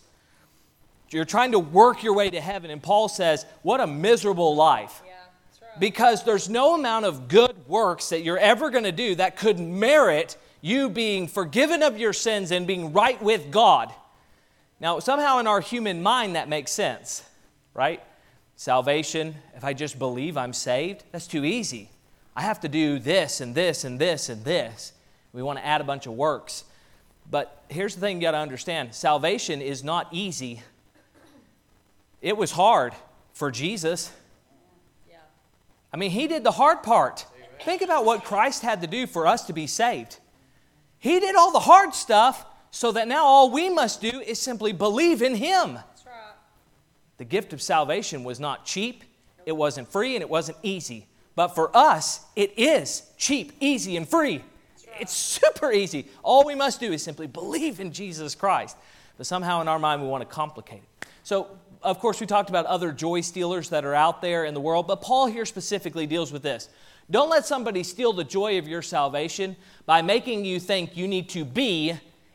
You're 1.10 1.24
trying 1.24 1.52
to 1.52 1.58
work 1.58 2.02
your 2.02 2.14
way 2.14 2.30
to 2.30 2.40
heaven. 2.40 2.70
And 2.70 2.82
Paul 2.82 3.08
says, 3.08 3.44
What 3.62 3.80
a 3.80 3.86
miserable 3.86 4.54
life. 4.54 5.02
Yeah, 5.04 5.12
right. 5.60 5.80
Because 5.80 6.22
there's 6.22 6.48
no 6.48 6.74
amount 6.74 7.04
of 7.06 7.26
good 7.26 7.66
works 7.66 8.10
that 8.10 8.22
you're 8.22 8.38
ever 8.38 8.70
going 8.70 8.84
to 8.84 8.92
do 8.92 9.16
that 9.16 9.36
could 9.36 9.58
merit 9.58 10.36
you 10.60 10.88
being 10.88 11.26
forgiven 11.26 11.82
of 11.82 11.98
your 11.98 12.12
sins 12.12 12.52
and 12.52 12.66
being 12.66 12.92
right 12.92 13.20
with 13.20 13.50
God. 13.50 13.92
Now, 14.78 14.98
somehow 14.98 15.38
in 15.38 15.46
our 15.46 15.60
human 15.60 16.02
mind, 16.02 16.36
that 16.36 16.48
makes 16.48 16.70
sense, 16.70 17.24
right? 17.74 18.02
Salvation, 18.60 19.34
if 19.56 19.64
I 19.64 19.72
just 19.72 19.98
believe 19.98 20.36
I'm 20.36 20.52
saved, 20.52 21.04
that's 21.12 21.26
too 21.26 21.46
easy. 21.46 21.88
I 22.36 22.42
have 22.42 22.60
to 22.60 22.68
do 22.68 22.98
this 22.98 23.40
and 23.40 23.54
this 23.54 23.84
and 23.84 23.98
this 23.98 24.28
and 24.28 24.44
this. 24.44 24.92
We 25.32 25.42
want 25.42 25.58
to 25.58 25.64
add 25.64 25.80
a 25.80 25.84
bunch 25.84 26.04
of 26.04 26.12
works. 26.12 26.64
But 27.30 27.64
here's 27.70 27.94
the 27.94 28.02
thing 28.02 28.16
you 28.16 28.20
got 28.20 28.32
to 28.32 28.36
understand 28.36 28.94
salvation 28.94 29.62
is 29.62 29.82
not 29.82 30.08
easy 30.12 30.60
it 32.20 32.36
was 32.36 32.50
hard 32.50 32.92
for 33.32 33.50
Jesus. 33.50 34.12
I 35.90 35.96
mean, 35.96 36.10
he 36.10 36.26
did 36.26 36.44
the 36.44 36.50
hard 36.50 36.82
part. 36.82 37.24
Think 37.64 37.80
about 37.80 38.04
what 38.04 38.24
Christ 38.24 38.60
had 38.60 38.82
to 38.82 38.86
do 38.86 39.06
for 39.06 39.26
us 39.26 39.46
to 39.46 39.54
be 39.54 39.66
saved. 39.66 40.18
He 40.98 41.18
did 41.18 41.34
all 41.34 41.50
the 41.50 41.60
hard 41.60 41.94
stuff 41.94 42.44
so 42.70 42.92
that 42.92 43.08
now 43.08 43.24
all 43.24 43.50
we 43.50 43.70
must 43.70 44.02
do 44.02 44.20
is 44.20 44.38
simply 44.38 44.74
believe 44.74 45.22
in 45.22 45.36
him. 45.36 45.78
The 47.20 47.26
gift 47.26 47.52
of 47.52 47.60
salvation 47.60 48.24
was 48.24 48.40
not 48.40 48.64
cheap, 48.64 49.04
it 49.44 49.52
wasn't 49.52 49.92
free, 49.92 50.16
and 50.16 50.22
it 50.22 50.30
wasn't 50.30 50.56
easy. 50.62 51.06
But 51.34 51.48
for 51.48 51.70
us, 51.76 52.24
it 52.34 52.58
is 52.58 53.02
cheap, 53.18 53.52
easy, 53.60 53.98
and 53.98 54.08
free. 54.08 54.42
It's 54.98 55.12
super 55.12 55.70
easy. 55.70 56.08
All 56.22 56.46
we 56.46 56.54
must 56.54 56.80
do 56.80 56.94
is 56.94 57.02
simply 57.02 57.26
believe 57.26 57.78
in 57.78 57.92
Jesus 57.92 58.34
Christ. 58.34 58.74
But 59.18 59.26
somehow 59.26 59.60
in 59.60 59.68
our 59.68 59.78
mind, 59.78 60.00
we 60.00 60.08
want 60.08 60.22
to 60.22 60.34
complicate 60.34 60.80
it. 60.82 61.08
So 61.22 61.58
of 61.82 61.98
course, 61.98 62.22
we 62.22 62.26
talked 62.26 62.48
about 62.48 62.64
other 62.64 62.90
joy 62.90 63.20
stealers 63.20 63.68
that 63.68 63.84
are 63.84 63.94
out 63.94 64.22
there 64.22 64.46
in 64.46 64.54
the 64.54 64.60
world, 64.60 64.86
but 64.86 65.02
Paul 65.02 65.26
here 65.26 65.44
specifically 65.44 66.06
deals 66.06 66.32
with 66.32 66.40
this. 66.40 66.70
Don't 67.10 67.28
let 67.28 67.44
somebody 67.44 67.82
steal 67.82 68.14
the 68.14 68.24
joy 68.24 68.56
of 68.56 68.66
your 68.66 68.80
salvation 68.80 69.56
by 69.84 70.00
making 70.00 70.46
you 70.46 70.58
think 70.58 70.96
you 70.96 71.06
need 71.06 71.28
to 71.28 71.44
be 71.44 71.92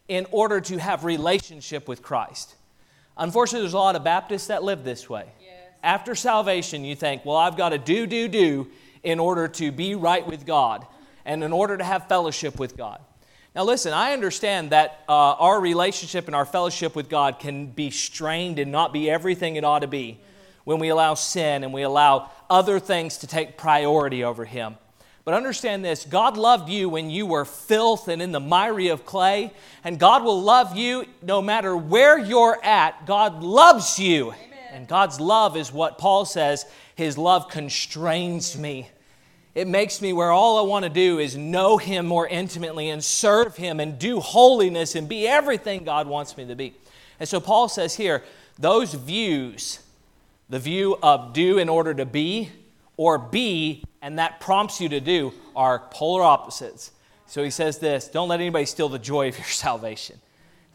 in 0.07 0.27
order 0.29 0.61
to 0.61 0.77
have 0.77 1.05
relationship 1.05 1.87
with 1.87 2.03
Christ. 2.03 2.53
Unfortunately, 3.17 3.61
there's 3.61 3.73
a 3.73 3.77
lot 3.77 3.95
of 3.95 4.03
Baptists 4.03 4.47
that 4.47 4.63
live 4.63 4.83
this 4.83 5.09
way. 5.09 5.25
Yes. 5.39 5.53
After 5.83 6.15
salvation, 6.15 6.83
you 6.83 6.95
think, 6.95 7.23
well, 7.25 7.37
I've 7.37 7.57
got 7.57 7.69
to 7.69 7.77
do, 7.77 8.05
do, 8.07 8.27
do 8.27 8.67
in 9.03 9.19
order 9.19 9.47
to 9.47 9.71
be 9.71 9.95
right 9.95 10.25
with 10.25 10.45
God 10.45 10.85
and 11.25 11.43
in 11.43 11.53
order 11.53 11.77
to 11.77 11.83
have 11.83 12.07
fellowship 12.07 12.59
with 12.59 12.75
God. 12.75 12.99
Now, 13.55 13.63
listen, 13.63 13.93
I 13.93 14.11
understand 14.11 14.71
that 14.71 15.03
uh, 15.07 15.13
our 15.13 15.61
relationship 15.61 16.27
and 16.27 16.35
our 16.35 16.45
fellowship 16.45 16.93
with 16.93 17.07
God 17.07 17.39
can 17.39 17.67
be 17.67 17.89
strained 17.89 18.59
and 18.59 18.69
not 18.69 18.91
be 18.91 19.09
everything 19.09 19.55
it 19.55 19.63
ought 19.63 19.79
to 19.79 19.87
be 19.87 20.19
when 20.65 20.79
we 20.79 20.89
allow 20.89 21.13
sin 21.13 21.63
and 21.63 21.71
we 21.71 21.83
allow 21.83 22.31
other 22.49 22.79
things 22.79 23.19
to 23.19 23.27
take 23.27 23.57
priority 23.57 24.25
over 24.25 24.43
Him. 24.43 24.75
But 25.25 25.33
understand 25.33 25.83
this 25.83 26.05
God 26.05 26.37
loved 26.37 26.69
you 26.69 26.87
when 26.87 27.09
you 27.09 27.25
were 27.25 27.45
filth 27.45 28.07
and 28.07 28.21
in 28.21 28.31
the 28.31 28.39
miry 28.39 28.87
of 28.89 29.05
clay, 29.05 29.51
and 29.83 29.99
God 29.99 30.23
will 30.23 30.41
love 30.41 30.77
you 30.77 31.05
no 31.23 31.41
matter 31.41 31.75
where 31.75 32.17
you're 32.17 32.63
at. 32.63 33.05
God 33.07 33.43
loves 33.43 33.99
you. 33.99 34.31
Amen. 34.31 34.59
And 34.71 34.87
God's 34.87 35.19
love 35.19 35.57
is 35.57 35.73
what 35.73 35.97
Paul 35.97 36.25
says 36.25 36.65
His 36.93 37.17
love 37.17 37.49
constrains 37.49 38.55
me. 38.55 38.87
It 39.55 39.67
makes 39.67 40.01
me 40.01 40.13
where 40.13 40.31
all 40.31 40.59
I 40.59 40.67
want 40.67 40.83
to 40.83 40.89
do 40.89 41.17
is 41.17 41.35
know 41.35 41.77
Him 41.77 42.05
more 42.05 42.27
intimately 42.27 42.89
and 42.89 43.03
serve 43.03 43.55
Him 43.55 43.79
and 43.79 43.97
do 43.97 44.19
holiness 44.19 44.95
and 44.95 45.09
be 45.09 45.27
everything 45.27 45.85
God 45.85 46.07
wants 46.07 46.37
me 46.37 46.45
to 46.45 46.55
be. 46.55 46.75
And 47.19 47.27
so 47.27 47.39
Paul 47.39 47.67
says 47.67 47.95
here, 47.95 48.23
those 48.59 48.93
views, 48.93 49.79
the 50.49 50.59
view 50.59 50.97
of 51.01 51.33
do 51.33 51.57
in 51.57 51.69
order 51.69 51.93
to 51.93 52.05
be, 52.05 52.51
or 52.97 53.17
be, 53.17 53.83
and 54.05 54.19
that 54.19 54.39
prompts 54.39 54.79
you 54.79 54.87
to 54.87 54.99
do, 55.01 55.33
are 55.55 55.79
polar 55.89 56.21
opposites. 56.21 56.91
So 57.25 57.43
he 57.43 57.49
says 57.49 57.79
this 57.79 58.07
don't 58.07 58.29
let 58.29 58.39
anybody 58.39 58.65
steal 58.65 58.87
the 58.87 58.99
joy 58.99 59.29
of 59.29 59.37
your 59.37 59.47
salvation. 59.47 60.21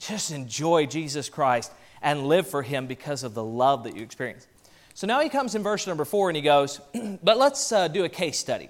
Just 0.01 0.33
enjoy 0.33 0.87
Jesus 0.87 1.29
Christ 1.29 1.71
and 2.03 2.27
live 2.27 2.49
for 2.49 2.63
Him 2.63 2.89
because 2.89 3.23
of 3.23 3.35
the 3.35 3.45
love 3.45 3.85
that 3.85 3.95
you 3.95 4.03
experience. 4.03 4.49
So 4.95 5.07
now 5.07 5.21
he 5.21 5.29
comes 5.29 5.55
in 5.55 5.63
verse 5.63 5.87
number 5.87 6.05
four 6.05 6.29
and 6.29 6.35
he 6.35 6.43
goes, 6.43 6.81
But 7.23 7.39
let's 7.39 7.71
uh, 7.71 7.87
do 7.87 8.03
a 8.03 8.09
case 8.09 8.37
study. 8.37 8.69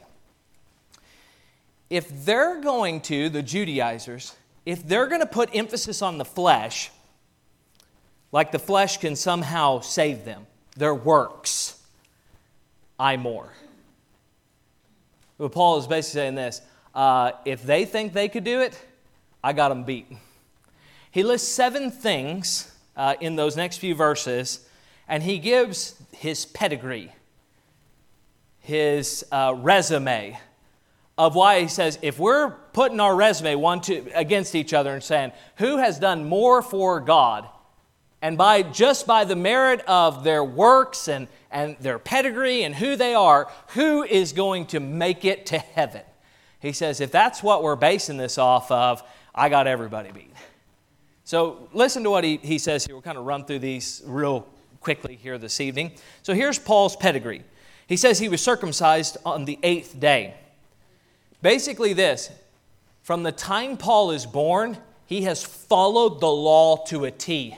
If 1.89 2.27
they're 2.27 2.61
going 2.61 3.01
to, 3.03 3.31
the 3.31 3.43
Judaizers, 3.43 4.37
if 4.67 4.87
they're 4.87 5.07
going 5.07 5.23
to 5.23 5.27
put 5.27 5.57
emphasis 5.57 6.03
on 6.03 6.19
the 6.19 6.27
flesh, 6.27 6.91
like 8.31 8.53
the 8.53 8.59
flesh 8.59 8.99
can 8.99 9.17
somehow 9.17 9.81
save 9.81 10.27
them, 10.27 10.47
their 10.77 10.95
works, 10.95 11.83
I 12.99 13.17
more. 13.17 13.55
But 15.41 15.53
Paul 15.53 15.79
is 15.79 15.87
basically 15.87 16.21
saying 16.21 16.35
this 16.35 16.61
uh, 16.95 17.33
if 17.47 17.63
they 17.63 17.87
think 17.87 18.13
they 18.13 18.29
could 18.29 18.45
do 18.45 18.61
it, 18.61 18.79
I 19.43 19.55
got 19.55 19.71
them 19.71 19.85
beat. 19.85 20.07
He 21.11 21.23
lists 21.23 21.49
seven 21.49 21.91
things 21.91 22.71
uh, 22.95 23.15
in 23.21 23.37
those 23.37 23.57
next 23.57 23.79
few 23.79 23.95
verses 23.95 24.69
and 25.09 25.23
he 25.23 25.39
gives 25.39 26.01
his 26.13 26.45
pedigree, 26.45 27.11
his 28.61 29.25
uh, 29.33 29.55
resume 29.57 30.39
of 31.17 31.35
why 31.35 31.63
he 31.63 31.69
says 31.69 31.99
if 32.03 32.19
we're 32.19 32.51
putting 32.75 33.01
our 33.01 33.17
resume 33.17 33.55
one 33.55 33.81
to, 33.81 34.11
against 34.15 34.55
each 34.55 34.75
other 34.75 34.93
and 34.93 35.03
saying 35.03 35.33
who 35.57 35.79
has 35.79 35.99
done 35.99 36.29
more 36.29 36.61
for 36.61 37.01
God, 37.01 37.49
and 38.21 38.37
by 38.37 38.61
just 38.63 39.07
by 39.07 39.25
the 39.25 39.37
merit 39.37 39.81
of 39.87 40.23
their 40.23 40.45
works 40.45 41.09
and, 41.09 41.29
and 41.51 41.77
their 41.81 41.99
pedigree 41.99 42.63
and 42.63 42.75
who 42.75 42.97
they 42.97 43.15
are, 43.15 43.51
who 43.69 44.03
is 44.03 44.33
going 44.33 44.67
to 44.67 44.81
make 44.81 45.25
it 45.25 45.47
to 45.47 45.59
heaven? 45.59 46.03
He 46.61 46.73
says, 46.73 47.01
if 47.01 47.11
that's 47.11 47.43
what 47.43 47.63
we're 47.63 47.77
basing 47.77 48.17
this 48.17 48.39
off 48.39 48.71
of, 48.71 49.03
I 49.35 49.49
got 49.49 49.67
everybody 49.67 50.13
beat. 50.13 50.33
So 51.25 51.69
listen 51.73 52.03
to 52.05 52.11
what 52.11 52.25
he, 52.25 52.37
he 52.39 52.59
says 52.59 52.85
here. 52.85 52.95
We'll 52.95 53.03
kind 53.03 53.19
of 53.19 53.25
run 53.25 53.45
through 53.45 53.61
these 53.61 54.03
real 54.05 54.47
quickly 54.81 55.17
here 55.17 55.39
this 55.39 55.61
evening. 55.61 55.93
So 56.23 56.35
here's 56.35 56.59
Paul's 56.59 56.97
pedigree. 56.97 57.45
He 57.87 57.97
says 57.97 58.19
he 58.19 58.29
was 58.29 58.41
circumcised 58.41 59.17
on 59.25 59.45
the 59.45 59.59
eighth 59.63 59.99
day. 59.99 60.35
Basically, 61.43 61.93
this 61.93 62.31
from 63.03 63.23
the 63.23 63.33
time 63.33 63.77
Paul 63.77 64.11
is 64.11 64.27
born, 64.27 64.79
he 65.07 65.23
has 65.23 65.43
followed 65.45 66.21
the 66.21 66.31
law 66.31 66.85
to 66.87 67.05
a 67.05 67.11
T. 67.11 67.57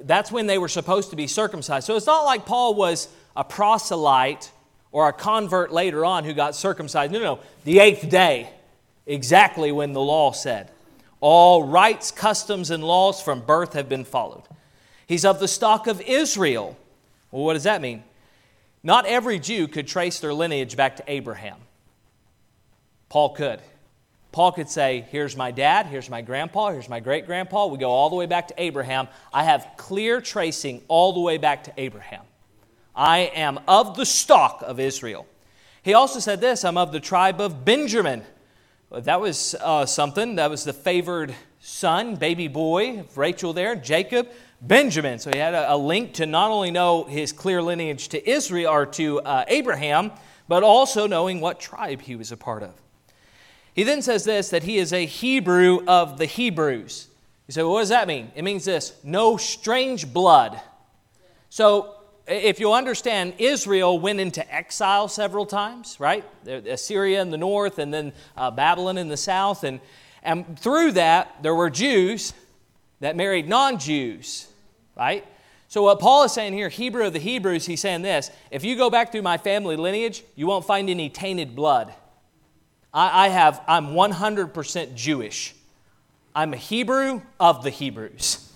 That's 0.00 0.30
when 0.30 0.46
they 0.46 0.58
were 0.58 0.68
supposed 0.68 1.10
to 1.10 1.16
be 1.16 1.26
circumcised. 1.26 1.86
So 1.86 1.96
it's 1.96 2.06
not 2.06 2.24
like 2.24 2.46
Paul 2.46 2.74
was 2.74 3.08
a 3.36 3.44
proselyte 3.44 4.50
or 4.92 5.08
a 5.08 5.12
convert 5.12 5.72
later 5.72 6.04
on 6.04 6.24
who 6.24 6.32
got 6.32 6.54
circumcised. 6.54 7.12
No, 7.12 7.20
no, 7.20 7.40
the 7.64 7.78
eighth 7.78 8.08
day, 8.08 8.50
exactly 9.06 9.72
when 9.72 9.92
the 9.92 10.00
law 10.00 10.32
said. 10.32 10.70
All 11.20 11.64
rites, 11.64 12.10
customs, 12.10 12.70
and 12.70 12.84
laws 12.84 13.20
from 13.20 13.40
birth 13.40 13.72
have 13.72 13.88
been 13.88 14.04
followed. 14.04 14.44
He's 15.06 15.24
of 15.24 15.40
the 15.40 15.48
stock 15.48 15.86
of 15.86 16.00
Israel. 16.02 16.76
Well, 17.30 17.44
what 17.44 17.54
does 17.54 17.64
that 17.64 17.80
mean? 17.80 18.04
Not 18.82 19.06
every 19.06 19.38
Jew 19.38 19.66
could 19.68 19.88
trace 19.88 20.20
their 20.20 20.32
lineage 20.32 20.76
back 20.76 20.96
to 20.96 21.04
Abraham. 21.06 21.56
Paul 23.08 23.30
could. 23.30 23.60
Paul 24.32 24.52
could 24.52 24.68
say, 24.68 25.06
Here's 25.10 25.36
my 25.36 25.50
dad, 25.50 25.86
here's 25.86 26.10
my 26.10 26.22
grandpa, 26.22 26.70
here's 26.70 26.88
my 26.88 27.00
great 27.00 27.26
grandpa. 27.26 27.66
We 27.66 27.78
go 27.78 27.90
all 27.90 28.10
the 28.10 28.16
way 28.16 28.26
back 28.26 28.48
to 28.48 28.54
Abraham. 28.58 29.08
I 29.32 29.44
have 29.44 29.66
clear 29.76 30.20
tracing 30.20 30.82
all 30.88 31.12
the 31.12 31.20
way 31.20 31.38
back 31.38 31.64
to 31.64 31.72
Abraham. 31.76 32.24
I 32.94 33.30
am 33.34 33.60
of 33.68 33.96
the 33.96 34.04
stock 34.04 34.62
of 34.66 34.80
Israel. 34.80 35.26
He 35.82 35.94
also 35.94 36.18
said 36.18 36.40
this 36.40 36.64
I'm 36.64 36.76
of 36.76 36.92
the 36.92 37.00
tribe 37.00 37.40
of 37.40 37.64
Benjamin. 37.64 38.24
That 38.90 39.20
was 39.20 39.54
uh, 39.60 39.86
something. 39.86 40.36
That 40.36 40.50
was 40.50 40.64
the 40.64 40.72
favored 40.72 41.34
son, 41.60 42.16
baby 42.16 42.48
boy, 42.48 43.04
Rachel 43.14 43.52
there, 43.52 43.76
Jacob, 43.76 44.28
Benjamin. 44.60 45.18
So 45.18 45.30
he 45.32 45.38
had 45.38 45.54
a, 45.54 45.74
a, 45.74 45.76
link 45.76 46.14
to 46.14 46.26
not 46.26 46.50
only 46.50 46.70
know 46.70 47.04
his 47.04 47.32
clear 47.32 47.60
lineage 47.62 48.08
to 48.08 48.30
Israel 48.30 48.72
or 48.72 48.86
to 48.86 49.20
uh, 49.20 49.44
Abraham, 49.48 50.10
but 50.48 50.62
also 50.62 51.06
knowing 51.06 51.40
what 51.40 51.60
tribe 51.60 52.00
he 52.00 52.16
was 52.16 52.32
a 52.32 52.36
part 52.36 52.62
of. 52.62 52.74
He 53.78 53.84
then 53.84 54.02
says 54.02 54.24
this 54.24 54.50
that 54.50 54.64
he 54.64 54.78
is 54.78 54.92
a 54.92 55.06
Hebrew 55.06 55.84
of 55.86 56.18
the 56.18 56.26
Hebrews. 56.26 57.06
You 57.46 57.52
say, 57.52 57.62
well, 57.62 57.74
what 57.74 57.82
does 57.82 57.90
that 57.90 58.08
mean? 58.08 58.32
It 58.34 58.42
means 58.42 58.64
this 58.64 58.92
no 59.04 59.36
strange 59.36 60.12
blood. 60.12 60.60
So, 61.48 61.94
if 62.26 62.58
you'll 62.58 62.74
understand, 62.74 63.34
Israel 63.38 64.00
went 64.00 64.18
into 64.18 64.52
exile 64.52 65.06
several 65.06 65.46
times, 65.46 66.00
right? 66.00 66.24
Assyria 66.44 67.22
in 67.22 67.30
the 67.30 67.36
north 67.36 67.78
and 67.78 67.94
then 67.94 68.14
uh, 68.36 68.50
Babylon 68.50 68.98
in 68.98 69.06
the 69.06 69.16
south. 69.16 69.62
And, 69.62 69.78
and 70.24 70.58
through 70.58 70.92
that, 70.92 71.40
there 71.44 71.54
were 71.54 71.70
Jews 71.70 72.32
that 72.98 73.14
married 73.14 73.48
non 73.48 73.78
Jews, 73.78 74.48
right? 74.96 75.24
So, 75.68 75.84
what 75.84 76.00
Paul 76.00 76.24
is 76.24 76.32
saying 76.32 76.52
here, 76.52 76.68
Hebrew 76.68 77.06
of 77.06 77.12
the 77.12 77.20
Hebrews, 77.20 77.66
he's 77.66 77.80
saying 77.80 78.02
this 78.02 78.32
if 78.50 78.64
you 78.64 78.74
go 78.74 78.90
back 78.90 79.12
through 79.12 79.22
my 79.22 79.38
family 79.38 79.76
lineage, 79.76 80.24
you 80.34 80.48
won't 80.48 80.64
find 80.64 80.90
any 80.90 81.08
tainted 81.08 81.54
blood. 81.54 81.94
I, 82.92 83.26
I 83.26 83.28
have, 83.28 83.62
I'm 83.66 83.88
100% 83.88 84.94
Jewish. 84.94 85.54
I'm 86.34 86.52
a 86.54 86.56
Hebrew 86.56 87.22
of 87.40 87.62
the 87.62 87.70
Hebrews, 87.70 88.52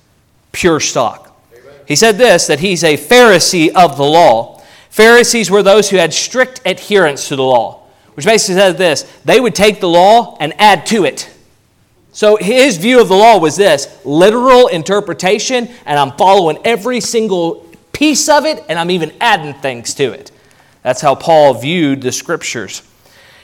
pure 0.52 0.80
stock. 0.80 1.36
Amen. 1.52 1.74
He 1.88 1.96
said 1.96 2.16
this 2.16 2.46
that 2.46 2.60
he's 2.60 2.84
a 2.84 2.96
Pharisee 2.96 3.70
of 3.74 3.96
the 3.96 4.04
law. 4.04 4.62
Pharisees 4.90 5.50
were 5.50 5.62
those 5.62 5.90
who 5.90 5.96
had 5.96 6.12
strict 6.12 6.60
adherence 6.64 7.28
to 7.28 7.36
the 7.36 7.42
law, 7.42 7.82
which 8.14 8.26
basically 8.26 8.56
says 8.56 8.76
this 8.76 9.02
they 9.24 9.40
would 9.40 9.54
take 9.54 9.80
the 9.80 9.88
law 9.88 10.36
and 10.38 10.52
add 10.60 10.86
to 10.86 11.04
it. 11.04 11.28
So 12.12 12.36
his 12.36 12.76
view 12.76 13.00
of 13.00 13.08
the 13.08 13.16
law 13.16 13.38
was 13.38 13.56
this 13.56 14.04
literal 14.04 14.68
interpretation, 14.68 15.68
and 15.86 15.98
I'm 15.98 16.12
following 16.12 16.58
every 16.62 17.00
single 17.00 17.66
piece 17.92 18.28
of 18.28 18.44
it, 18.44 18.62
and 18.68 18.78
I'm 18.78 18.90
even 18.90 19.12
adding 19.20 19.54
things 19.54 19.94
to 19.94 20.12
it. 20.12 20.30
That's 20.82 21.00
how 21.00 21.14
Paul 21.14 21.54
viewed 21.54 22.02
the 22.02 22.12
scriptures. 22.12 22.82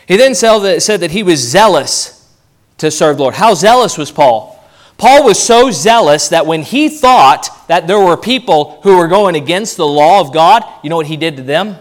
He 0.08 0.16
then 0.16 0.34
said 0.34 0.80
that 0.80 1.10
he 1.10 1.22
was 1.22 1.38
zealous 1.38 2.34
to 2.78 2.90
serve 2.90 3.18
the 3.18 3.24
Lord. 3.24 3.34
How 3.34 3.52
zealous 3.52 3.98
was 3.98 4.10
Paul? 4.10 4.58
Paul 4.96 5.22
was 5.22 5.38
so 5.38 5.70
zealous 5.70 6.30
that 6.30 6.46
when 6.46 6.62
he 6.62 6.88
thought 6.88 7.50
that 7.68 7.86
there 7.86 8.00
were 8.00 8.16
people 8.16 8.80
who 8.82 8.96
were 8.96 9.06
going 9.06 9.36
against 9.36 9.76
the 9.76 9.86
law 9.86 10.22
of 10.22 10.32
God, 10.32 10.64
you 10.82 10.88
know 10.88 10.96
what 10.96 11.08
he 11.08 11.18
did 11.18 11.36
to 11.36 11.42
them? 11.42 11.76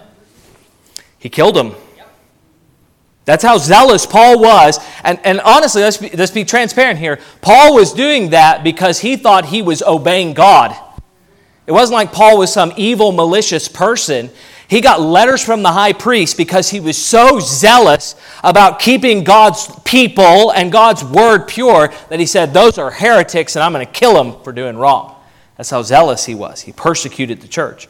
He 1.18 1.30
killed 1.30 1.56
them. 1.56 1.74
That's 3.24 3.46
how 3.46 3.58
zealous 3.60 4.06
Paul 4.06 4.42
was. 4.42 4.78
And, 5.06 5.20
and 5.24 5.40
honestly, 5.40 5.82
let's 5.82 5.98
be, 5.98 6.10
let's 6.10 6.32
be 6.32 6.44
transparent 6.44 7.00
here. 7.00 7.20
Paul 7.42 7.76
was 7.76 7.94
doing 7.94 8.32
that 8.32 8.62
because 8.62 9.00
he 9.00 9.16
thought 9.16 9.46
he 9.46 9.62
was 9.62 9.82
obeying 9.82 10.34
God. 10.34 10.76
It 11.66 11.72
wasn't 11.72 11.96
like 11.96 12.12
Paul 12.12 12.38
was 12.38 12.52
some 12.52 12.74
evil, 12.76 13.14
malicious 13.14 13.70
person. 13.70 14.32
He 14.68 14.82
got 14.82 15.00
letters 15.00 15.42
from 15.42 15.64
the 15.64 15.72
high 15.72 15.94
priest 15.94 16.36
because 16.36 16.70
he 16.70 16.82
was 16.82 16.98
so 16.98 17.40
zealous 17.40 18.16
about 18.44 18.80
keeping 18.80 19.24
God's 19.24 19.68
people 19.86 20.52
and 20.52 20.72
God's 20.72 21.06
word 21.06 21.48
pure 21.48 21.94
that 22.10 22.20
he 22.20 22.26
said, 22.26 22.54
Those 22.54 22.78
are 22.78 22.92
heretics 22.92 23.56
and 23.56 23.64
I'm 23.64 23.72
going 23.72 23.86
to 23.86 23.92
kill 23.92 24.14
them 24.14 24.44
for 24.44 24.52
doing 24.52 24.76
wrong. 24.76 25.16
That's 25.56 25.70
how 25.70 25.82
zealous 25.84 26.26
he 26.26 26.36
was. 26.36 26.62
He 26.62 26.74
persecuted 26.74 27.42
the 27.42 27.48
church. 27.48 27.88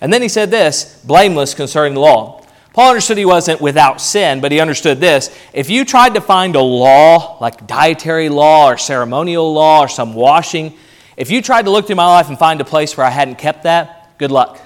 And 0.00 0.12
then 0.12 0.20
he 0.20 0.28
said 0.28 0.50
this 0.50 1.02
blameless 1.04 1.54
concerning 1.54 1.94
the 1.94 2.00
law. 2.00 2.44
Paul 2.74 2.90
understood 2.90 3.18
he 3.18 3.24
wasn't 3.24 3.60
without 3.60 4.00
sin, 4.00 4.40
but 4.40 4.52
he 4.52 4.60
understood 4.60 5.00
this. 5.00 5.36
If 5.52 5.70
you 5.70 5.84
tried 5.84 6.14
to 6.14 6.20
find 6.20 6.54
a 6.54 6.60
law, 6.60 7.38
like 7.40 7.66
dietary 7.66 8.28
law 8.28 8.70
or 8.70 8.76
ceremonial 8.76 9.52
law 9.52 9.80
or 9.80 9.88
some 9.88 10.14
washing, 10.14 10.76
if 11.16 11.30
you 11.30 11.42
tried 11.42 11.62
to 11.62 11.70
look 11.72 11.86
through 11.86 11.96
my 11.96 12.06
life 12.06 12.28
and 12.28 12.38
find 12.38 12.60
a 12.60 12.64
place 12.64 12.96
where 12.96 13.04
I 13.04 13.10
hadn't 13.10 13.38
kept 13.38 13.64
that, 13.64 14.16
good 14.18 14.30
luck. 14.30 14.60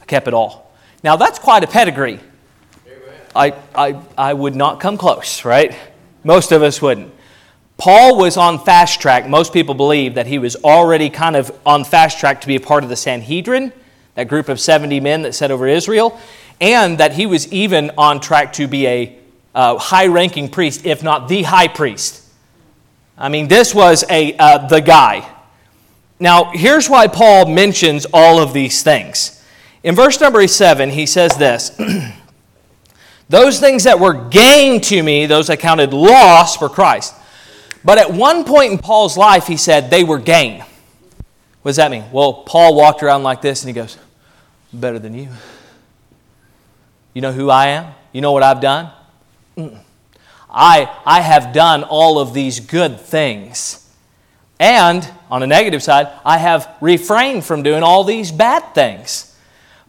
I 0.00 0.04
kept 0.04 0.28
it 0.28 0.34
all. 0.34 0.61
Now, 1.04 1.16
that's 1.16 1.38
quite 1.38 1.64
a 1.64 1.66
pedigree. 1.66 2.20
I, 3.34 3.54
I, 3.74 4.00
I 4.16 4.34
would 4.34 4.54
not 4.54 4.78
come 4.78 4.96
close, 4.96 5.44
right? 5.44 5.74
Most 6.22 6.52
of 6.52 6.62
us 6.62 6.80
wouldn't. 6.82 7.12
Paul 7.76 8.16
was 8.16 8.36
on 8.36 8.64
fast 8.64 9.00
track. 9.00 9.28
Most 9.28 9.52
people 9.52 9.74
believe 9.74 10.14
that 10.14 10.26
he 10.26 10.38
was 10.38 10.54
already 10.56 11.10
kind 11.10 11.34
of 11.34 11.50
on 11.66 11.84
fast 11.84 12.20
track 12.20 12.42
to 12.42 12.46
be 12.46 12.56
a 12.56 12.60
part 12.60 12.84
of 12.84 12.90
the 12.90 12.96
Sanhedrin, 12.96 13.72
that 14.14 14.28
group 14.28 14.48
of 14.48 14.60
70 14.60 15.00
men 15.00 15.22
that 15.22 15.34
set 15.34 15.50
over 15.50 15.66
Israel, 15.66 16.20
and 16.60 16.98
that 16.98 17.14
he 17.14 17.26
was 17.26 17.52
even 17.52 17.90
on 17.98 18.20
track 18.20 18.52
to 18.54 18.68
be 18.68 18.86
a 18.86 19.18
uh, 19.54 19.78
high 19.78 20.06
ranking 20.06 20.48
priest, 20.48 20.86
if 20.86 21.02
not 21.02 21.28
the 21.28 21.42
high 21.42 21.68
priest. 21.68 22.22
I 23.18 23.28
mean, 23.28 23.48
this 23.48 23.74
was 23.74 24.04
a, 24.08 24.36
uh, 24.36 24.68
the 24.68 24.80
guy. 24.80 25.28
Now, 26.20 26.52
here's 26.52 26.88
why 26.88 27.08
Paul 27.08 27.46
mentions 27.46 28.06
all 28.12 28.40
of 28.40 28.52
these 28.52 28.82
things. 28.82 29.41
In 29.84 29.94
verse 29.94 30.20
number 30.20 30.46
7, 30.46 30.90
he 30.90 31.06
says 31.06 31.36
this 31.36 31.76
Those 33.28 33.58
things 33.58 33.84
that 33.84 33.98
were 33.98 34.28
gain 34.28 34.80
to 34.82 35.02
me, 35.02 35.26
those 35.26 35.48
I 35.48 35.56
counted 35.56 35.92
loss 35.92 36.56
for 36.56 36.68
Christ. 36.68 37.14
But 37.84 37.98
at 37.98 38.12
one 38.12 38.44
point 38.44 38.72
in 38.72 38.78
Paul's 38.78 39.16
life, 39.16 39.46
he 39.46 39.56
said 39.56 39.90
they 39.90 40.04
were 40.04 40.18
gain. 40.18 40.60
What 41.62 41.70
does 41.70 41.76
that 41.76 41.90
mean? 41.90 42.04
Well, 42.12 42.34
Paul 42.44 42.74
walked 42.74 43.02
around 43.02 43.22
like 43.22 43.40
this 43.40 43.62
and 43.62 43.68
he 43.68 43.72
goes, 43.72 43.96
Better 44.72 44.98
than 44.98 45.14
you. 45.14 45.28
You 47.14 47.22
know 47.22 47.32
who 47.32 47.50
I 47.50 47.68
am? 47.68 47.94
You 48.12 48.20
know 48.20 48.32
what 48.32 48.42
I've 48.42 48.60
done? 48.60 48.90
I, 50.50 50.94
I 51.06 51.20
have 51.20 51.52
done 51.52 51.84
all 51.84 52.18
of 52.18 52.34
these 52.34 52.60
good 52.60 53.00
things. 53.00 53.90
And 54.60 55.08
on 55.30 55.42
a 55.42 55.46
negative 55.46 55.82
side, 55.82 56.08
I 56.24 56.38
have 56.38 56.76
refrained 56.80 57.44
from 57.44 57.62
doing 57.62 57.82
all 57.82 58.04
these 58.04 58.30
bad 58.30 58.74
things. 58.74 59.31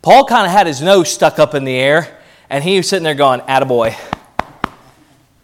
Paul 0.04 0.26
kind 0.26 0.46
of 0.46 0.52
had 0.52 0.68
his 0.68 0.82
nose 0.82 1.12
stuck 1.12 1.40
up 1.40 1.56
in 1.56 1.64
the 1.64 1.76
air, 1.76 2.20
and 2.50 2.62
he 2.62 2.76
was 2.76 2.90
sitting 2.90 3.06
there 3.06 3.16
going, 3.16 3.40
Attaboy. 3.40 3.96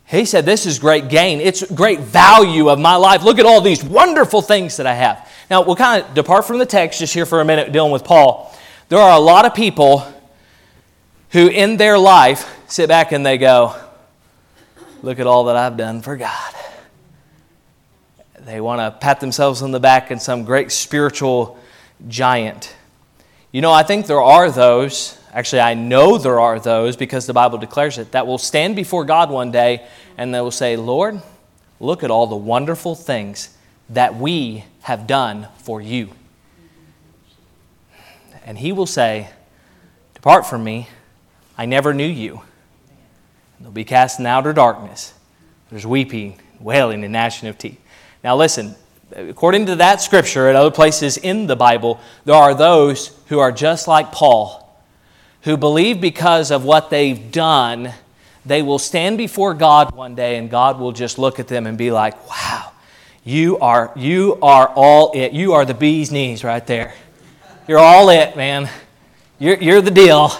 He 0.05 0.25
said, 0.25 0.45
This 0.45 0.65
is 0.65 0.79
great 0.79 1.07
gain. 1.07 1.39
It's 1.39 1.63
great 1.71 2.01
value 2.01 2.69
of 2.69 2.77
my 2.77 2.97
life. 2.97 3.23
Look 3.23 3.39
at 3.39 3.45
all 3.45 3.61
these 3.61 3.83
wonderful 3.83 4.41
things 4.41 4.77
that 4.77 4.85
I 4.85 4.93
have. 4.93 5.27
Now, 5.49 5.61
we'll 5.61 5.77
kind 5.77 6.03
of 6.03 6.13
depart 6.13 6.45
from 6.45 6.59
the 6.59 6.65
text 6.65 6.99
just 6.99 7.13
here 7.13 7.25
for 7.25 7.39
a 7.39 7.45
minute 7.45 7.71
dealing 7.71 7.93
with 7.93 8.03
Paul. 8.03 8.53
There 8.89 8.99
are 8.99 9.15
a 9.15 9.19
lot 9.19 9.45
of 9.45 9.55
people 9.55 10.05
who, 11.29 11.47
in 11.47 11.77
their 11.77 11.97
life, 11.97 12.53
sit 12.67 12.89
back 12.89 13.13
and 13.13 13.25
they 13.25 13.37
go, 13.37 13.75
Look 15.01 15.19
at 15.19 15.27
all 15.27 15.45
that 15.45 15.55
I've 15.55 15.77
done 15.77 16.01
for 16.01 16.17
God. 16.17 16.53
They 18.41 18.59
want 18.59 18.81
to 18.81 18.91
pat 18.99 19.21
themselves 19.21 19.61
on 19.61 19.71
the 19.71 19.79
back 19.79 20.11
in 20.11 20.19
some 20.19 20.43
great 20.43 20.73
spiritual 20.73 21.57
giant. 22.09 22.75
You 23.51 23.61
know, 23.61 23.71
I 23.71 23.81
think 23.81 24.05
there 24.05 24.21
are 24.21 24.51
those, 24.51 25.19
actually, 25.33 25.61
I 25.61 25.73
know 25.73 26.19
there 26.19 26.39
are 26.39 26.59
those 26.59 26.95
because 26.95 27.25
the 27.25 27.33
Bible 27.33 27.57
declares 27.57 27.97
it, 27.97 28.11
that 28.11 28.27
will 28.27 28.37
stand 28.37 28.75
before 28.75 29.05
God 29.05 29.31
one 29.31 29.49
day 29.51 29.87
and 30.17 30.33
they 30.33 30.39
will 30.39 30.51
say, 30.51 30.77
Lord, 30.77 31.19
look 31.79 32.03
at 32.03 32.11
all 32.11 32.27
the 32.27 32.35
wonderful 32.35 32.93
things 32.93 33.55
that 33.89 34.15
we 34.15 34.65
have 34.81 35.07
done 35.07 35.47
for 35.57 35.81
you. 35.81 36.11
And 38.45 38.57
he 38.57 38.71
will 38.71 38.85
say, 38.85 39.29
Depart 40.13 40.45
from 40.45 40.63
me, 40.63 40.89
I 41.57 41.65
never 41.65 41.93
knew 41.93 42.07
you. 42.07 42.41
And 43.57 43.65
they'll 43.65 43.71
be 43.71 43.83
cast 43.85 44.19
in 44.19 44.25
outer 44.25 44.53
darkness. 44.53 45.13
There's 45.71 45.87
weeping, 45.87 46.39
wailing, 46.59 47.03
and 47.03 47.13
gnashing 47.13 47.47
of 47.49 47.57
teeth. 47.57 47.79
Now, 48.23 48.35
listen, 48.35 48.75
according 49.15 49.65
to 49.67 49.75
that 49.77 50.01
scripture 50.01 50.47
and 50.47 50.57
other 50.57 50.71
places 50.71 51.17
in 51.17 51.47
the 51.47 51.55
Bible, 51.55 51.99
there 52.25 52.35
are 52.35 52.53
those 52.53 53.17
who 53.27 53.39
are 53.39 53.51
just 53.51 53.87
like 53.87 54.11
Paul, 54.11 54.81
who 55.43 55.57
believe 55.57 56.01
because 56.01 56.51
of 56.51 56.63
what 56.63 56.89
they've 56.89 57.31
done, 57.31 57.93
they 58.45 58.61
will 58.61 58.79
stand 58.79 59.17
before 59.17 59.53
God 59.53 59.95
one 59.95 60.15
day 60.15 60.37
and 60.37 60.49
God 60.49 60.79
will 60.79 60.91
just 60.91 61.17
look 61.19 61.39
at 61.39 61.47
them 61.47 61.67
and 61.67 61.77
be 61.77 61.91
like, 61.91 62.27
wow, 62.29 62.71
you 63.23 63.59
are, 63.59 63.91
you 63.95 64.37
are 64.41 64.67
all 64.67 65.11
it. 65.13 65.33
You 65.33 65.53
are 65.53 65.65
the 65.65 65.73
bee's 65.73 66.11
knees 66.11 66.43
right 66.43 66.65
there. 66.65 66.93
You're 67.67 67.79
all 67.79 68.09
it, 68.09 68.35
man. 68.35 68.69
You're, 69.37 69.57
you're 69.57 69.81
the 69.81 69.91
deal. 69.91 70.31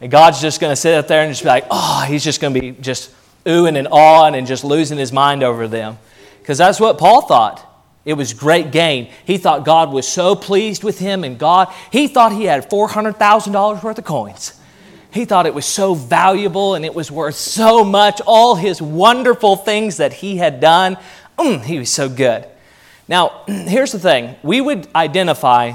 And 0.00 0.10
God's 0.10 0.40
just 0.40 0.60
going 0.60 0.72
to 0.72 0.76
sit 0.76 0.94
up 0.94 1.08
there 1.08 1.22
and 1.22 1.30
just 1.30 1.42
be 1.42 1.48
like, 1.48 1.66
oh, 1.70 2.04
he's 2.06 2.24
just 2.24 2.40
going 2.40 2.54
to 2.54 2.60
be 2.60 2.72
just 2.72 3.12
oohing 3.44 3.78
and 3.78 3.88
awing 3.90 4.34
and 4.34 4.46
just 4.46 4.64
losing 4.64 4.98
his 4.98 5.12
mind 5.12 5.42
over 5.42 5.68
them. 5.68 5.98
Because 6.40 6.58
that's 6.58 6.80
what 6.80 6.98
Paul 6.98 7.22
thought. 7.22 7.66
It 8.10 8.14
was 8.14 8.34
great 8.34 8.72
gain. 8.72 9.08
He 9.24 9.38
thought 9.38 9.64
God 9.64 9.92
was 9.92 10.06
so 10.06 10.34
pleased 10.34 10.82
with 10.82 10.98
him 10.98 11.22
and 11.22 11.38
God, 11.38 11.72
he 11.92 12.08
thought 12.08 12.32
he 12.32 12.42
had 12.42 12.68
$400,000 12.68 13.82
worth 13.84 13.98
of 13.98 14.04
coins. 14.04 14.60
He 15.12 15.24
thought 15.24 15.46
it 15.46 15.54
was 15.54 15.64
so 15.64 15.94
valuable 15.94 16.74
and 16.74 16.84
it 16.84 16.92
was 16.92 17.08
worth 17.08 17.36
so 17.36 17.84
much, 17.84 18.20
all 18.26 18.56
his 18.56 18.82
wonderful 18.82 19.54
things 19.54 19.98
that 19.98 20.12
he 20.12 20.38
had 20.38 20.58
done. 20.58 20.96
Mm, 21.38 21.62
he 21.62 21.78
was 21.78 21.88
so 21.88 22.08
good. 22.08 22.48
Now, 23.06 23.44
here's 23.46 23.92
the 23.92 24.00
thing 24.00 24.34
we 24.42 24.60
would 24.60 24.88
identify 24.92 25.74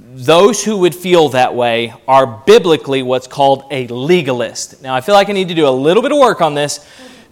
those 0.00 0.64
who 0.64 0.78
would 0.78 0.96
feel 0.96 1.28
that 1.28 1.54
way 1.54 1.94
are 2.08 2.26
biblically 2.26 3.04
what's 3.04 3.28
called 3.28 3.62
a 3.70 3.86
legalist. 3.86 4.82
Now, 4.82 4.96
I 4.96 5.00
feel 5.00 5.14
like 5.14 5.28
I 5.28 5.32
need 5.32 5.48
to 5.48 5.54
do 5.54 5.68
a 5.68 5.70
little 5.70 6.02
bit 6.02 6.10
of 6.10 6.18
work 6.18 6.40
on 6.40 6.54
this 6.54 6.84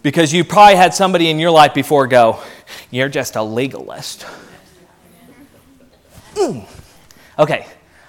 because 0.07 0.33
you 0.33 0.45
probably 0.45 0.77
had 0.77 0.95
somebody 0.95 1.31
in 1.31 1.41
your 1.41 1.51
life 1.51 1.75
before 1.75 2.07
go, 2.07 2.39
You're 2.93 3.09
just 3.09 3.35
a 3.35 3.43
legalist. 3.43 4.25
Mm. 6.35 6.65
Okay, 7.37 7.67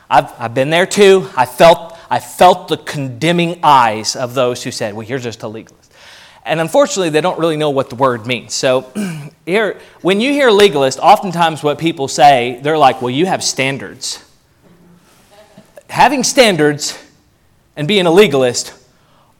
I've, 0.07 0.31
I've 0.37 0.53
been 0.53 0.69
there 0.69 0.85
too. 0.85 1.27
I 1.35 1.47
felt 1.47 1.97
I 2.07 2.19
felt 2.19 2.67
the 2.67 2.77
condemning 2.77 3.61
eyes 3.63 4.15
of 4.15 4.35
those 4.35 4.63
who 4.63 4.69
said, 4.69 4.93
Well, 4.93 5.07
you're 5.07 5.17
just 5.17 5.41
a 5.41 5.47
legalist. 5.47 5.91
And 6.45 6.61
unfortunately, 6.61 7.09
they 7.09 7.19
don't 7.19 7.39
really 7.39 7.57
know 7.57 7.71
what 7.71 7.89
the 7.89 7.95
word 7.95 8.27
means. 8.27 8.53
So, 8.53 8.93
here, 9.47 9.79
when 10.03 10.21
you 10.21 10.33
hear 10.33 10.51
legalist, 10.51 10.99
oftentimes 10.99 11.63
what 11.63 11.79
people 11.79 12.07
say, 12.07 12.59
they're 12.61 12.77
like, 12.77 13.01
Well, 13.01 13.09
you 13.09 13.25
have 13.25 13.43
standards. 13.43 14.23
Having 15.89 16.25
standards 16.25 16.95
and 17.75 17.87
being 17.87 18.05
a 18.05 18.11
legalist 18.11 18.75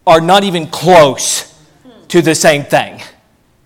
are 0.07 0.21
not 0.21 0.43
even 0.43 0.65
close 0.65 1.46
to 2.09 2.21
the 2.21 2.35
same 2.35 2.63
thing. 2.63 3.01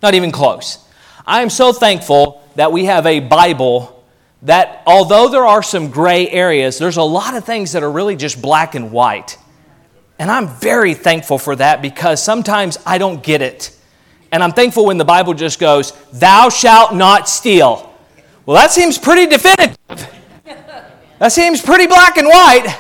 Not 0.02 0.14
even 0.14 0.32
close. 0.32 0.84
I 1.26 1.42
am 1.42 1.50
so 1.50 1.74
thankful 1.74 2.42
that 2.56 2.72
we 2.72 2.86
have 2.86 3.06
a 3.06 3.20
Bible 3.20 4.04
that 4.44 4.82
although 4.88 5.30
there 5.30 5.46
are 5.46 5.62
some 5.62 5.90
gray 5.90 6.28
areas, 6.30 6.80
there's 6.80 6.98
a 6.98 7.04
lot 7.04 7.36
of 7.36 7.46
things 7.46 7.74
that 7.74 7.84
are 7.84 7.92
really 7.92 8.16
just 8.16 8.42
black 8.42 8.76
and 8.76 8.92
white. 8.92 9.38
And 10.18 10.32
I'm 10.32 10.48
very 10.48 10.94
thankful 10.94 11.38
for 11.38 11.56
that 11.56 11.82
because 11.82 12.24
sometimes 12.24 12.78
I 12.86 12.98
don't 12.98 13.24
get 13.24 13.42
it. 13.42 13.76
And 14.32 14.44
I'm 14.44 14.54
thankful 14.54 14.86
when 14.86 14.98
the 14.98 15.06
Bible 15.06 15.34
just 15.34 15.60
goes, 15.60 15.92
Thou 16.12 16.50
shalt 16.50 16.96
not 16.96 17.28
steal. 17.28 17.94
Well, 18.46 18.58
that 18.58 18.72
seems 18.72 18.98
pretty 18.98 19.28
definitive. 19.28 19.78
That 21.20 21.32
seems 21.32 21.62
pretty 21.62 21.86
black 21.86 22.18
and 22.18 22.28
white, 22.28 22.76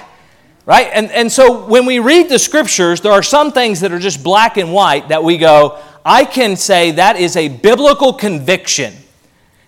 right? 0.65 0.89
And, 0.93 1.11
and 1.11 1.31
so 1.31 1.65
when 1.65 1.85
we 1.85 1.99
read 1.99 2.29
the 2.29 2.39
scriptures, 2.39 3.01
there 3.01 3.11
are 3.11 3.23
some 3.23 3.51
things 3.51 3.79
that 3.81 3.91
are 3.91 3.99
just 3.99 4.23
black 4.23 4.57
and 4.57 4.73
white 4.73 5.09
that 5.09 5.23
we 5.23 5.37
go, 5.37 5.79
I 6.05 6.25
can 6.25 6.55
say 6.55 6.91
that 6.91 7.15
is 7.15 7.35
a 7.35 7.47
biblical 7.47 8.13
conviction. 8.13 8.93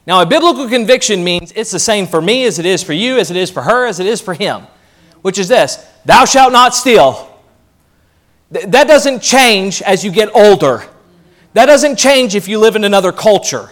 Now, 0.06 0.22
a 0.22 0.26
biblical 0.26 0.68
conviction 0.68 1.24
means 1.24 1.54
it's 1.56 1.72
the 1.72 1.80
same 1.80 2.08
for 2.08 2.22
me 2.22 2.46
as 2.46 2.60
it 2.60 2.66
is 2.66 2.84
for 2.84 2.94
you, 2.94 3.18
as 3.18 3.32
it 3.32 3.38
is 3.38 3.50
for 3.50 3.64
her, 3.64 3.86
as 3.86 4.00
it 4.00 4.06
is 4.06 4.20
for 4.20 4.34
him, 4.34 4.68
which 5.22 5.40
is 5.40 5.48
this 5.48 5.86
Thou 6.06 6.26
shalt 6.26 6.52
not 6.52 6.76
steal. 6.76 7.30
That 8.52 8.88
doesn't 8.88 9.22
change 9.22 9.82
as 9.82 10.04
you 10.04 10.12
get 10.12 10.30
older. 10.36 10.84
That 11.54 11.68
doesn't 11.68 11.98
change 11.98 12.36
if 12.36 12.48
you 12.48 12.60
live 12.60 12.76
in 12.76 12.84
another 12.84 13.12
culture. 13.12 13.70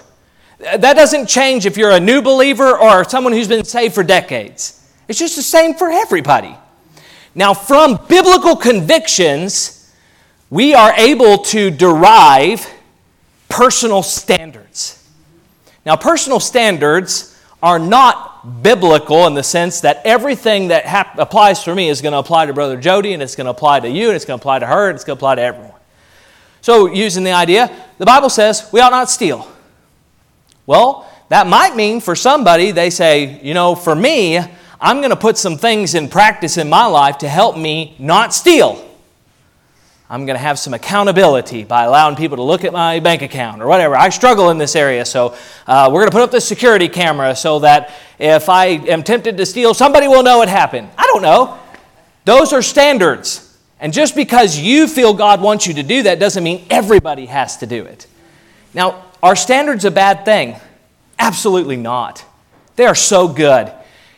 That 0.60 0.94
doesn't 0.94 1.28
change 1.28 1.66
if 1.66 1.78
you're 1.78 1.92
a 1.92 2.00
new 2.00 2.22
believer 2.22 2.78
or 2.78 3.04
someone 3.04 3.34
who's 3.34 3.48
been 3.48 3.66
saved 3.66 3.94
for 3.94 4.04
decades. 4.04 4.88
It's 5.08 5.20
just 5.20 5.36
the 5.36 5.42
same 5.42 5.74
for 5.74 5.90
everybody. 5.90 6.56
Now, 7.34 7.54
from 7.54 8.00
biblical 8.08 8.56
convictions, 8.56 9.94
we 10.50 10.74
are 10.74 10.94
able 10.98 11.40
to 11.40 11.72
derive 11.72 12.68
personal 13.48 14.04
standards. 14.04 15.08
Now, 15.86 15.96
personal 15.96 16.40
standards 16.40 17.40
are 17.64 17.80
not 17.80 18.64
biblical 18.64 19.28
in 19.28 19.34
the 19.34 19.44
sense 19.44 19.82
that 19.82 20.02
everything 20.04 20.70
that 20.70 20.86
hap- 20.86 21.18
applies 21.18 21.64
for 21.64 21.74
me 21.74 21.90
is 21.90 22.02
going 22.02 22.12
to 22.12 22.18
apply 22.18 22.48
to 22.48 22.54
Brother 22.54 22.80
Jody, 22.80 23.14
and 23.14 23.24
it's 23.24 23.36
going 23.36 23.46
to 23.46 23.52
apply 23.52 23.80
to 23.80 23.90
you, 23.90 24.08
and 24.08 24.16
it's 24.16 24.26
going 24.26 24.38
to 24.38 24.42
apply 24.42 24.60
to 24.60 24.66
her, 24.66 24.90
and 24.90 24.96
it's 24.96 25.06
going 25.06 25.16
to 25.16 25.20
apply 25.20 25.36
to 25.36 25.42
everyone. 25.42 25.72
So, 26.62 26.88
using 26.88 27.24
the 27.24 27.32
idea, 27.32 27.72
the 27.98 28.06
Bible 28.06 28.30
says 28.30 28.70
we 28.72 28.82
ought 28.82 28.92
not 28.92 29.10
steal. 29.10 29.48
Well, 30.66 31.10
that 31.30 31.48
might 31.48 31.76
mean 31.76 32.02
for 32.02 32.16
somebody, 32.16 32.72
they 32.72 32.90
say, 32.90 33.40
you 33.42 33.54
know, 33.54 33.74
for 33.74 33.96
me, 33.96 34.40
I'm 34.84 34.98
going 34.98 35.12
to 35.12 35.16
put 35.16 35.38
some 35.38 35.58
things 35.58 35.94
in 35.94 36.10
practice 36.10 36.58
in 36.58 36.68
my 36.68 36.88
life 36.88 37.20
to 37.20 37.30
help 37.30 37.56
me 37.56 37.96
not 38.00 38.34
steal. 38.34 38.84
I'm 40.10 40.26
going 40.26 40.36
to 40.36 40.44
have 40.44 40.58
some 40.58 40.74
accountability 40.74 41.64
by 41.64 41.84
allowing 41.84 42.16
people 42.16 42.38
to 42.38 42.44
look 42.44 42.66
at 42.66 42.74
my 42.74 43.00
bank 43.00 43.22
account 43.22 43.62
or 43.62 43.68
whatever. 43.68 43.96
I 43.96 44.10
struggle 44.10 44.50
in 44.50 44.58
this 44.58 44.76
area, 44.76 45.06
so 45.06 45.38
uh, 45.68 45.88
we're 45.94 46.02
going 46.02 46.10
to 46.10 46.16
put 46.16 46.24
up 46.24 46.32
this 46.32 46.48
security 46.48 46.90
camera 46.90 47.36
so 47.36 47.60
that 47.60 47.94
if 48.18 48.50
I 48.50 48.66
am 48.66 49.04
tempted 49.04 49.38
to 49.38 49.46
steal, 49.46 49.76
somebody 49.76 50.08
will 50.08 50.24
know 50.24 50.42
it 50.42 50.50
happened. 50.50 50.90
I 50.98 51.04
don't 51.14 51.22
know. 51.22 51.60
Those 52.26 52.52
are 52.52 52.64
standards. 52.64 53.58
And 53.80 53.94
just 53.94 54.16
because 54.16 54.58
you 54.58 54.88
feel 54.88 55.14
God 55.14 55.42
wants 55.42 55.68
you 55.68 55.76
to 55.76 55.84
do 55.84 56.04
that 56.04 56.20
doesn't 56.20 56.44
mean 56.44 56.66
everybody 56.72 57.28
has 57.28 57.58
to 57.58 57.68
do 57.68 57.86
it. 57.86 58.08
Now, 58.74 59.06
are 59.22 59.36
standards 59.36 59.86
a 59.86 59.92
bad 59.92 60.26
thing? 60.26 60.56
Absolutely 61.20 61.78
not. 61.78 62.26
They 62.76 62.86
are 62.86 62.96
so 62.96 63.28
good. 63.28 63.72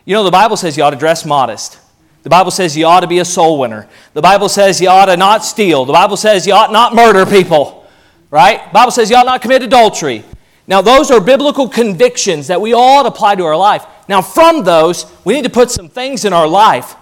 You 0.06 0.16
know, 0.16 0.24
the 0.24 0.32
Bible 0.32 0.58
says 0.58 0.76
you 0.76 0.84
ought 0.84 0.92
to 0.92 0.98
dress 0.98 1.26
modest. 1.26 1.80
The 2.24 2.30
Bible 2.30 2.52
says 2.52 2.76
you 2.76 2.86
ought 2.86 3.02
to 3.02 3.08
be 3.08 3.20
a 3.20 3.26
soul 3.26 3.60
winner. 3.60 3.88
The 4.13 4.22
Bible 4.22 4.50
says 4.50 4.80
you 4.80 4.89
ought 4.89 5.06
to 5.06 5.18
not 5.18 5.44
steal. 5.44 5.86
The 5.86 5.94
Bible 5.94 6.18
says 6.18 6.48
you 6.48 6.54
ought 6.54 6.72
not 6.72 6.96
murder 6.96 7.26
people, 7.26 7.86
right? 8.32 8.66
The 8.66 8.74
Bible 8.74 8.92
says 8.92 9.10
you 9.10 9.16
ought 9.16 9.26
not 9.26 9.42
commit 9.42 9.62
adultery. 9.62 10.24
Now, 10.66 10.82
those 10.82 11.12
are 11.12 11.20
biblical 11.20 11.68
convictions 11.68 12.48
that 12.48 12.62
we 12.62 12.74
ought 12.74 13.04
to 13.04 13.10
apply 13.10 13.36
to 13.36 13.44
our 13.44 13.58
life. 13.58 13.86
Now, 14.08 14.22
from 14.22 14.63
those, 14.63 15.06
we 15.26 15.34
need 15.34 15.44
to 15.44 15.50
put 15.50 15.72
some 15.72 15.89
things 15.89 16.24
in 16.24 16.32
our 16.32 16.48
life, 16.48 16.96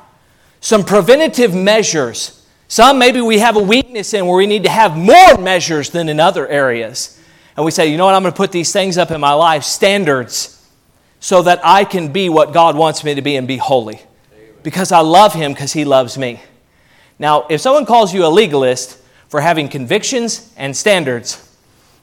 some 0.59 0.83
preventative 0.83 1.53
measures. 1.53 2.47
Some 2.67 2.97
maybe 2.97 3.21
we 3.21 3.39
have 3.39 3.57
a 3.57 3.61
weakness 3.61 4.13
in 4.13 4.25
where 4.25 4.37
we 4.37 4.47
need 4.47 4.63
to 4.63 4.69
have 4.69 4.97
more 4.97 5.37
measures 5.37 5.89
than 5.89 6.09
in 6.09 6.19
other 6.19 6.47
areas. 6.47 7.19
And 7.55 7.65
we 7.65 7.71
say, 7.71 7.91
you 7.91 7.97
know 7.97 8.05
what, 8.05 8.15
I'm 8.15 8.23
going 8.23 8.33
to 8.33 8.37
put 8.37 8.51
these 8.51 8.71
things 8.71 8.97
up 8.97 9.11
in 9.11 9.21
my 9.21 9.33
life, 9.33 9.63
standards, 9.63 10.60
so 11.21 11.43
that 11.43 11.61
I 11.63 11.85
can 11.85 12.11
be 12.11 12.27
what 12.27 12.51
God 12.51 12.75
wants 12.75 13.05
me 13.05 13.15
to 13.15 13.21
be 13.21 13.37
and 13.37 13.47
be 13.47 13.57
holy 13.57 14.01
because 14.63 14.91
I 14.91 14.99
love 14.99 15.33
him 15.33 15.53
because 15.53 15.71
he 15.71 15.85
loves 15.85 16.17
me. 16.17 16.41
Now, 17.19 17.45
if 17.49 17.61
someone 17.61 17.85
calls 17.85 18.13
you 18.13 18.25
a 18.25 18.27
legalist 18.27 18.97
for 19.29 19.39
having 19.39 19.69
convictions 19.69 20.51
and 20.57 20.75
standards, 20.75 21.47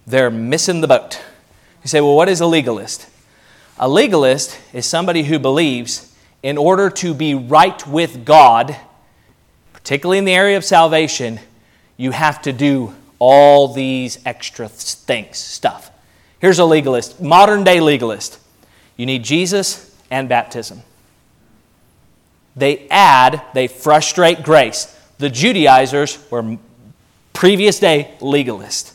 they're 0.06 0.30
missing 0.30 0.80
the 0.80 0.88
boat. 0.88 1.20
You 1.82 1.88
say, 1.88 2.00
well, 2.00 2.14
what 2.14 2.28
is 2.28 2.40
a 2.40 2.46
legalist? 2.46 3.08
A 3.78 3.88
legalist 3.88 4.58
is 4.72 4.86
somebody 4.86 5.24
who 5.24 5.38
believes 5.38 6.16
in 6.42 6.56
order 6.56 6.88
to 6.88 7.12
be 7.12 7.34
right 7.34 7.84
with 7.86 8.24
God, 8.24 8.76
particularly 9.72 10.18
in 10.18 10.24
the 10.24 10.32
area 10.32 10.56
of 10.56 10.64
salvation, 10.64 11.40
you 11.96 12.12
have 12.12 12.40
to 12.42 12.52
do 12.52 12.94
all 13.18 13.74
these 13.74 14.20
extra 14.24 14.68
things, 14.68 15.38
stuff. 15.38 15.90
Here's 16.38 16.60
a 16.60 16.64
legalist, 16.64 17.20
modern 17.20 17.64
day 17.64 17.80
legalist. 17.80 18.38
You 18.98 19.06
need 19.06 19.24
Jesus 19.24 19.96
and 20.10 20.28
baptism. 20.28 20.82
They 22.54 22.88
add, 22.90 23.42
they 23.54 23.68
frustrate 23.68 24.42
grace. 24.42 24.94
The 25.18 25.30
Judaizers 25.30 26.18
were 26.30 26.58
previous 27.32 27.78
day 27.78 28.14
legalists. 28.18 28.92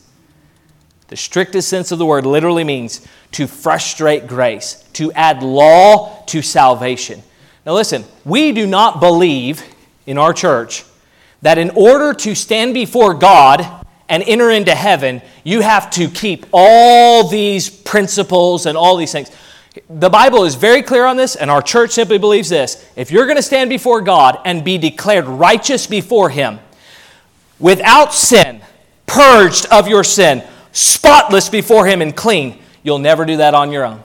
The 1.07 1.15
strictest 1.15 1.69
sense 1.69 1.91
of 1.91 1.99
the 1.99 2.05
word 2.05 2.25
literally 2.25 2.63
means 2.63 3.07
to 3.31 3.47
frustrate 3.47 4.27
grace, 4.27 4.83
to 4.93 5.11
add 5.13 5.41
law 5.41 6.23
to 6.25 6.41
salvation. 6.41 7.23
Now, 7.65 7.73
listen, 7.73 8.03
we 8.25 8.51
do 8.51 8.67
not 8.67 8.99
believe 8.99 9.63
in 10.05 10.17
our 10.17 10.33
church 10.33 10.83
that 11.41 11.57
in 11.57 11.69
order 11.71 12.13
to 12.13 12.35
stand 12.35 12.73
before 12.73 13.13
God 13.13 13.85
and 14.09 14.23
enter 14.23 14.49
into 14.49 14.75
heaven, 14.75 15.21
you 15.43 15.61
have 15.61 15.89
to 15.91 16.09
keep 16.09 16.45
all 16.51 17.27
these 17.27 17.69
principles 17.69 18.65
and 18.65 18.77
all 18.77 18.97
these 18.97 19.11
things. 19.11 19.31
The 19.89 20.09
Bible 20.09 20.43
is 20.43 20.55
very 20.55 20.83
clear 20.83 21.05
on 21.05 21.17
this, 21.17 21.35
and 21.35 21.49
our 21.49 21.61
church 21.61 21.91
simply 21.91 22.19
believes 22.19 22.49
this. 22.49 22.87
If 22.95 23.09
you're 23.09 23.25
going 23.25 23.37
to 23.37 23.43
stand 23.43 23.69
before 23.69 24.01
God 24.01 24.39
and 24.45 24.63
be 24.63 24.77
declared 24.77 25.25
righteous 25.25 25.87
before 25.87 26.29
Him, 26.29 26.59
without 27.59 28.13
sin, 28.13 28.61
purged 29.07 29.65
of 29.71 29.87
your 29.87 30.03
sin, 30.03 30.43
spotless 30.73 31.49
before 31.49 31.87
Him 31.87 32.01
and 32.01 32.15
clean, 32.15 32.59
you'll 32.83 32.99
never 32.99 33.25
do 33.25 33.37
that 33.37 33.55
on 33.55 33.71
your 33.71 33.85
own. 33.85 34.03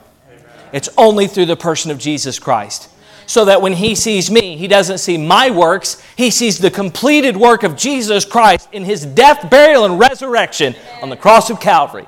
It's 0.73 0.89
only 0.97 1.27
through 1.27 1.45
the 1.45 1.55
person 1.55 1.91
of 1.91 1.99
Jesus 1.99 2.39
Christ. 2.39 2.89
So 3.27 3.45
that 3.45 3.61
when 3.61 3.73
He 3.73 3.93
sees 3.93 4.31
me, 4.31 4.57
He 4.57 4.67
doesn't 4.67 4.97
see 4.97 5.17
my 5.17 5.51
works, 5.51 6.01
He 6.17 6.31
sees 6.31 6.57
the 6.57 6.71
completed 6.71 7.37
work 7.37 7.61
of 7.61 7.77
Jesus 7.77 8.25
Christ 8.25 8.69
in 8.71 8.85
His 8.85 9.05
death, 9.05 9.51
burial, 9.51 9.85
and 9.85 9.99
resurrection 9.99 10.75
on 11.03 11.09
the 11.09 11.17
cross 11.17 11.51
of 11.51 11.59
Calvary. 11.59 12.07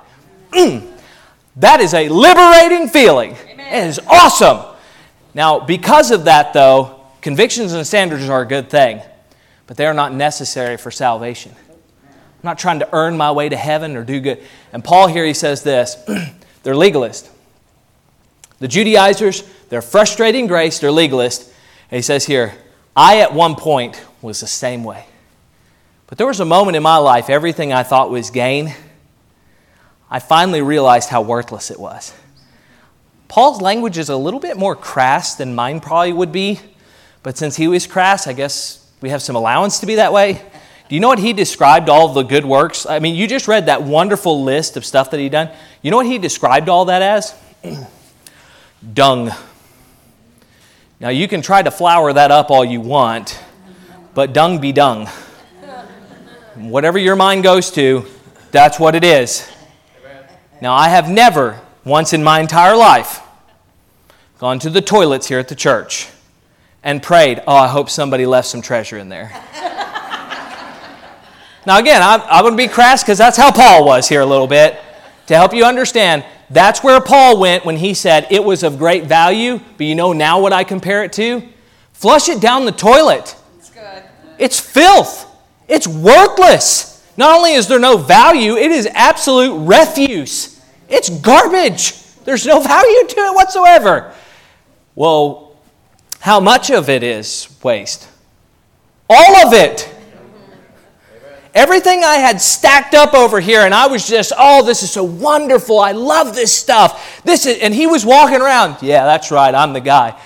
Mm. 0.52 0.88
that 1.58 1.80
is 1.80 1.93
a 1.93 2.10
liberating 2.10 2.89
feeling. 2.89 3.38
It 3.72 3.88
is 3.88 4.00
awesome. 4.08 4.66
Now, 5.34 5.62
because 5.62 6.12
of 6.12 6.26
that, 6.26 6.54
though, 6.54 7.00
convictions 7.22 7.72
and 7.72 7.88
standards 7.88 8.28
are 8.28 8.42
a 8.42 8.46
good 8.46 8.70
thing, 8.70 9.02
but 9.66 9.78
they 9.78 9.86
are 9.86 9.94
not 9.94 10.14
necessary 10.14 10.76
for 10.76 10.92
salvation. 10.92 11.56
I'm 12.04 12.48
not 12.48 12.60
trying 12.60 12.80
to 12.80 12.90
earn 12.92 13.16
my 13.16 13.32
way 13.32 13.48
to 13.48 13.56
heaven 13.56 13.96
or 13.96 14.04
do 14.04 14.20
good. 14.20 14.44
And 14.74 14.84
Paul 14.84 15.08
here, 15.08 15.26
he 15.26 15.34
says 15.34 15.64
this 15.64 15.96
they're 16.64 16.76
legalist. 16.76 17.30
The 18.60 18.68
Judaizers, 18.68 19.44
they're 19.70 19.82
frustrating 19.82 20.48
grace, 20.48 20.80
they're 20.80 20.92
legalist. 20.92 21.44
And 21.90 21.96
he 21.96 22.02
says 22.02 22.26
here, 22.26 22.54
I 22.94 23.22
at 23.22 23.34
one 23.34 23.56
point 23.56 24.04
was 24.22 24.42
the 24.42 24.48
same 24.48 24.84
way. 24.84 25.06
But 26.08 26.18
there 26.18 26.28
was 26.28 26.42
a 26.42 26.46
moment 26.46 26.76
in 26.76 26.84
my 26.84 26.98
life, 26.98 27.30
everything 27.30 27.72
I 27.72 27.84
thought 27.84 28.10
was 28.10 28.32
gain, 28.32 28.76
I 30.10 30.20
finally 30.20 30.62
realized 30.62 31.08
how 31.08 31.22
worthless 31.22 31.72
it 31.72 31.80
was. 31.80 32.14
Paul's 33.32 33.62
language 33.62 33.98
is 33.98 34.10
a 34.10 34.17
little 34.17 34.41
bit 34.41 34.58
more 34.58 34.76
crass 34.76 35.36
than 35.36 35.56
mine 35.56 35.80
probably 35.80 36.12
would 36.12 36.34
be, 36.34 36.60
but 37.24 37.38
since 37.38 37.56
he 37.56 37.70
was 37.70 37.88
crass, 37.88 38.28
I 38.28 38.34
guess 38.34 38.86
we 39.00 39.08
have 39.08 39.22
some 39.22 39.38
allowance 39.38 39.80
to 39.80 39.86
be 39.86 39.96
that 39.96 40.12
way. 40.12 40.34
Do 40.89 40.96
you 40.96 41.00
know 41.00 41.08
what 41.08 41.17
he 41.17 41.32
described 41.32 41.88
all 41.88 42.10
the 42.10 42.24
good 42.24 42.44
works? 42.44 42.86
I 42.86 43.00
mean, 43.00 43.15
you 43.15 43.28
just 43.28 43.48
read 43.48 43.67
that 43.67 43.84
wonderful 43.84 44.44
list 44.44 44.76
of 44.76 44.86
stuff 44.86 45.12
that 45.12 45.20
he 45.22 45.30
done. 45.30 45.50
You 45.82 45.91
know 45.91 45.96
what 45.96 46.08
he 46.08 46.17
described 46.17 46.67
all 46.67 46.84
that 46.86 47.02
as? 47.02 47.34
Dung. 48.94 49.32
Now, 51.00 51.08
you 51.08 51.30
can 51.30 51.41
try 51.41 51.62
to 51.62 51.72
flower 51.72 52.12
that 52.12 52.32
up 52.32 52.52
all 52.52 52.65
you 52.65 52.82
want, 52.82 53.41
but 54.13 54.34
dung 54.34 54.60
be 54.60 54.74
dung. 54.74 55.08
Whatever 56.56 57.00
your 57.00 57.15
mind 57.15 57.44
goes 57.44 57.72
to, 57.72 58.06
that's 58.52 58.78
what 58.78 58.94
it 58.94 59.06
is. 59.06 59.50
Now, 60.62 60.74
I 60.74 60.89
have 60.89 61.10
never, 61.10 61.62
once 61.84 62.13
in 62.13 62.24
my 62.24 62.39
entire 62.39 62.76
life, 62.76 63.22
gone 64.38 64.60
to 64.60 64.70
the 64.70 64.82
toilets 64.82 65.28
here 65.28 65.39
at 65.39 65.48
the 65.48 65.56
church 65.56 66.10
and 66.84 67.02
prayed, 67.02 67.41
Oh, 67.48 67.56
I 67.56 67.67
hope 67.67 67.89
somebody 67.89 68.26
left 68.26 68.48
some 68.48 68.62
treasure 68.62 68.98
in 68.98 69.10
there. 69.10 69.30
now, 71.65 71.78
again, 71.80 72.02
I'm, 72.02 72.22
I'm 72.22 72.44
going 72.44 72.54
to 72.54 72.58
be 72.58 72.67
crass 72.67 73.04
because 73.04 73.17
that's 73.17 73.38
how 73.38 73.52
Paul 73.52 73.86
was 73.86 74.08
here 74.08 74.22
a 74.22 74.26
little 74.26 74.48
bit. 74.48 74.80
To 75.28 75.36
help 75.36 75.54
you 75.54 75.63
understand, 75.63 76.26
that's 76.50 76.84
where 76.84 77.00
Paul 77.00 77.39
went 77.39 77.65
when 77.65 77.78
he 77.78 77.94
said 77.94 78.28
it 78.30 78.44
was 78.44 78.63
of 78.63 78.78
great 78.78 79.06
value, 79.06 79.60
but 79.78 79.86
you 79.86 79.96
know 79.96 80.12
now 80.12 80.41
what 80.41 80.54
I 80.54 80.63
compare 80.63 81.04
it 81.04 81.13
to? 81.13 81.44
Flush 81.94 82.30
it 82.30 82.41
down 82.41 82.65
the 82.65 82.72
toilet. 82.72 83.36
It's 83.58 83.70
good. 83.70 84.04
It's 84.38 84.60
filth. 84.60 85.28
It's 85.67 85.88
worthless. 85.88 86.91
Not 87.15 87.38
only 87.38 87.54
is 87.54 87.67
there 87.67 87.80
no 87.80 87.98
value, 87.98 88.56
it 88.56 88.72
is 88.72 88.88
absolute 88.88 89.65
refuse. 89.65 90.61
It's 90.92 91.10
garbage. 91.10 91.94
There's 92.26 92.46
no 92.46 92.60
value 92.60 93.08
to 93.08 93.20
it 93.20 93.36
whatsoever. 93.36 94.14
Well, 94.94 95.56
how 96.20 96.40
much 96.40 96.70
of 96.70 96.90
it 96.90 97.02
is 97.02 97.48
waste? 97.64 98.08
All 99.10 99.48
of 99.48 99.54
it. 99.54 99.90
Everything 101.54 102.04
I 102.04 102.16
had 102.16 102.40
stacked 102.40 102.94
up 102.94 103.14
over 103.14 103.40
here, 103.42 103.62
and 103.62 103.74
I 103.74 103.88
was 103.88 104.08
just, 104.08 104.32
oh, 104.38 104.64
this 104.64 104.84
is 104.84 104.92
so 104.92 105.04
wonderful. 105.04 105.80
I 105.80 105.92
love 105.92 106.34
this 106.34 106.54
stuff. 106.54 107.22
This 107.24 107.46
is, 107.46 107.60
and 107.60 107.74
he 107.74 107.88
was 107.88 108.06
walking 108.06 108.40
around. 108.40 108.82
Yeah, 108.82 109.04
that's 109.06 109.32
right. 109.32 109.54
I'm 109.54 109.74
the 109.74 109.82
guy. 109.82 110.18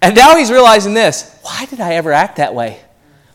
And 0.00 0.16
now 0.16 0.36
he's 0.36 0.50
realizing 0.50 0.94
this. 0.94 1.38
Why 1.42 1.66
did 1.66 1.80
I 1.80 1.94
ever 1.94 2.12
act 2.12 2.36
that 2.36 2.54
way? 2.54 2.80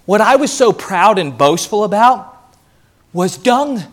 What 0.06 0.20
I 0.20 0.36
was 0.36 0.52
so 0.52 0.74
proud 0.74 1.20
and 1.20 1.38
boastful 1.38 1.84
about 1.86 2.38
was 3.14 3.38
dung. 3.38 3.84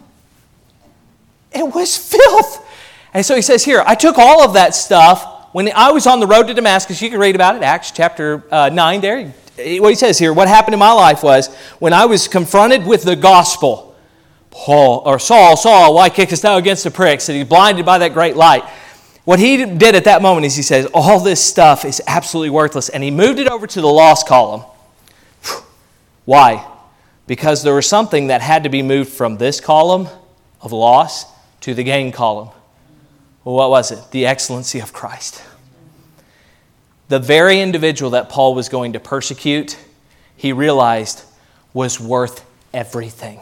It 1.52 1.74
was 1.74 1.96
filth. 1.96 2.66
And 3.12 3.24
so 3.26 3.34
he 3.34 3.42
says 3.42 3.64
here, 3.64 3.82
I 3.86 3.94
took 3.94 4.18
all 4.18 4.42
of 4.42 4.54
that 4.54 4.74
stuff 4.74 5.48
when 5.52 5.70
I 5.74 5.90
was 5.90 6.06
on 6.06 6.20
the 6.20 6.26
road 6.26 6.46
to 6.46 6.54
Damascus. 6.54 7.02
You 7.02 7.10
can 7.10 7.18
read 7.18 7.34
about 7.34 7.56
it, 7.56 7.62
Acts 7.62 7.90
chapter 7.90 8.44
uh, 8.50 8.68
9 8.68 9.00
there 9.00 9.34
what 9.80 9.90
he 9.90 9.94
says 9.94 10.18
here, 10.18 10.32
what 10.32 10.48
happened 10.48 10.74
in 10.74 10.80
my 10.80 10.92
life 10.92 11.22
was 11.22 11.54
when 11.78 11.92
I 11.92 12.06
was 12.06 12.28
confronted 12.28 12.86
with 12.86 13.02
the 13.02 13.16
gospel, 13.16 13.96
Paul 14.50 15.02
or 15.04 15.18
Saul, 15.18 15.56
Saul, 15.56 15.94
why 15.94 16.08
kickest 16.08 16.42
thou 16.42 16.56
against 16.56 16.84
the 16.84 16.90
pricks? 16.90 17.28
And 17.28 17.36
he's 17.36 17.46
blinded 17.46 17.84
by 17.84 17.98
that 17.98 18.12
great 18.12 18.36
light. 18.36 18.64
What 19.24 19.38
he 19.38 19.64
did 19.64 19.94
at 19.94 20.04
that 20.04 20.22
moment 20.22 20.46
is 20.46 20.56
he 20.56 20.62
says, 20.62 20.86
All 20.94 21.20
this 21.20 21.44
stuff 21.44 21.84
is 21.84 22.02
absolutely 22.06 22.50
worthless. 22.50 22.88
And 22.88 23.02
he 23.02 23.10
moved 23.10 23.38
it 23.38 23.48
over 23.48 23.66
to 23.66 23.80
the 23.80 23.86
loss 23.86 24.24
column. 24.24 24.62
Why? 26.24 26.66
Because 27.26 27.62
there 27.62 27.74
was 27.74 27.86
something 27.86 28.28
that 28.28 28.40
had 28.40 28.64
to 28.64 28.70
be 28.70 28.82
moved 28.82 29.12
from 29.12 29.36
this 29.36 29.60
column 29.60 30.08
of 30.60 30.72
loss 30.72 31.26
to 31.60 31.74
the 31.74 31.82
gain 31.82 32.12
column. 32.12 32.50
Well, 33.44 33.54
what 33.54 33.70
was 33.70 33.90
it? 33.90 34.10
The 34.10 34.26
excellency 34.26 34.80
of 34.80 34.92
Christ 34.92 35.42
the 37.10 37.18
very 37.18 37.60
individual 37.60 38.12
that 38.12 38.28
Paul 38.28 38.54
was 38.54 38.68
going 38.68 38.92
to 38.92 39.00
persecute, 39.00 39.76
he 40.36 40.52
realized 40.52 41.24
was 41.74 41.98
worth 41.98 42.46
everything. 42.72 43.40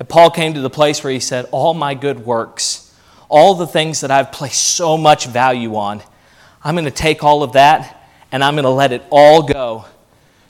And 0.00 0.08
Paul 0.08 0.30
came 0.30 0.54
to 0.54 0.60
the 0.60 0.68
place 0.68 1.04
where 1.04 1.12
he 1.12 1.20
said, 1.20 1.46
All 1.52 1.74
my 1.74 1.94
good 1.94 2.26
works, 2.26 2.92
all 3.28 3.54
the 3.54 3.68
things 3.68 4.00
that 4.00 4.10
I've 4.10 4.32
placed 4.32 4.60
so 4.60 4.98
much 4.98 5.26
value 5.26 5.76
on, 5.76 6.02
I'm 6.64 6.74
going 6.74 6.86
to 6.86 6.90
take 6.90 7.22
all 7.22 7.44
of 7.44 7.52
that 7.52 8.04
and 8.32 8.42
I'm 8.42 8.54
going 8.54 8.64
to 8.64 8.70
let 8.70 8.90
it 8.90 9.04
all 9.10 9.44
go 9.44 9.84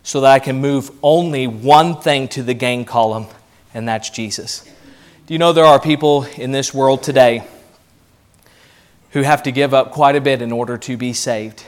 so 0.03 0.23
that 0.23 0.33
I 0.33 0.39
can 0.39 0.57
move 0.63 0.91
only 1.03 1.47
one 1.47 2.01
thing 2.01 2.29
to 2.29 2.43
the 2.43 2.55
gain 2.55 2.87
column, 2.87 3.27
and 3.75 3.87
that's 3.87 4.09
Jesus. 4.09 4.67
Do 5.27 5.33
you 5.33 5.39
know 5.39 5.55
there 5.55 5.65
are 5.65 5.81
people 5.81 6.25
in 6.37 6.53
this 6.53 6.75
world 6.75 7.03
today 7.03 7.45
who 9.13 9.23
have 9.23 9.45
to 9.45 9.53
give 9.53 9.73
up 9.73 9.91
quite 9.91 10.17
a 10.17 10.21
bit 10.21 10.43
in 10.43 10.53
order 10.53 10.77
to 10.77 10.99
be 10.99 11.15
saved? 11.15 11.65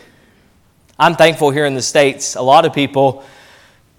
I'm 0.99 1.15
thankful 1.15 1.53
here 1.53 1.65
in 1.65 1.73
the 1.73 1.81
States, 1.81 2.37
a 2.37 2.43
lot 2.43 2.67
of 2.67 2.75
people, 2.75 3.25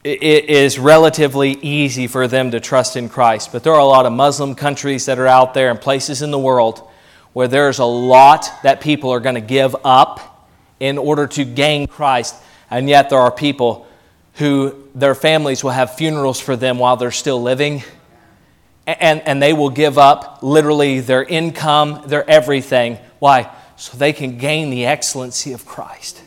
it 0.03 0.45
is 0.45 0.77
relatively 0.77 1.53
easy 1.53 2.05
for 2.05 2.27
them 2.27 2.51
to 2.51 2.59
trust 2.59 2.97
in 2.97 3.09
Christ. 3.09 3.51
But 3.51 3.63
there 3.63 3.73
are 3.73 3.79
a 3.79 3.85
lot 3.85 4.05
of 4.05 4.13
Muslim 4.13 4.53
countries 4.53 5.07
that 5.07 5.17
are 5.17 5.25
out 5.25 5.55
there 5.55 5.71
and 5.71 5.81
places 5.81 6.21
in 6.21 6.29
the 6.29 6.37
world 6.37 6.87
where 7.33 7.47
there's 7.47 7.79
a 7.79 7.85
lot 7.85 8.47
that 8.61 8.79
people 8.79 9.09
are 9.09 9.19
going 9.19 9.33
to 9.33 9.41
give 9.41 9.75
up 9.83 10.47
in 10.79 10.99
order 10.99 11.25
to 11.25 11.43
gain 11.43 11.87
Christ. 11.87 12.35
And 12.69 12.87
yet 12.87 13.09
there 13.09 13.17
are 13.17 13.31
people 13.31 13.87
who 14.35 14.87
their 14.93 15.15
families 15.15 15.63
will 15.63 15.71
have 15.71 15.95
funerals 15.95 16.39
for 16.39 16.55
them 16.55 16.77
while 16.77 16.95
they're 16.95 17.09
still 17.09 17.41
living. 17.41 17.81
And, 18.88 19.21
and 19.28 19.43
they 19.43 19.52
will 19.52 19.69
give 19.69 19.97
up 19.97 20.39
literally 20.41 21.02
their 21.02 21.23
income, 21.23 22.04
their 22.08 22.28
everything. 22.28 22.97
Why? 23.19 23.54
So 23.76 23.97
they 23.97 24.13
can 24.13 24.38
gain 24.38 24.69
the 24.69 24.86
excellency 24.86 25.52
of 25.52 25.65
Christ. 25.65 26.23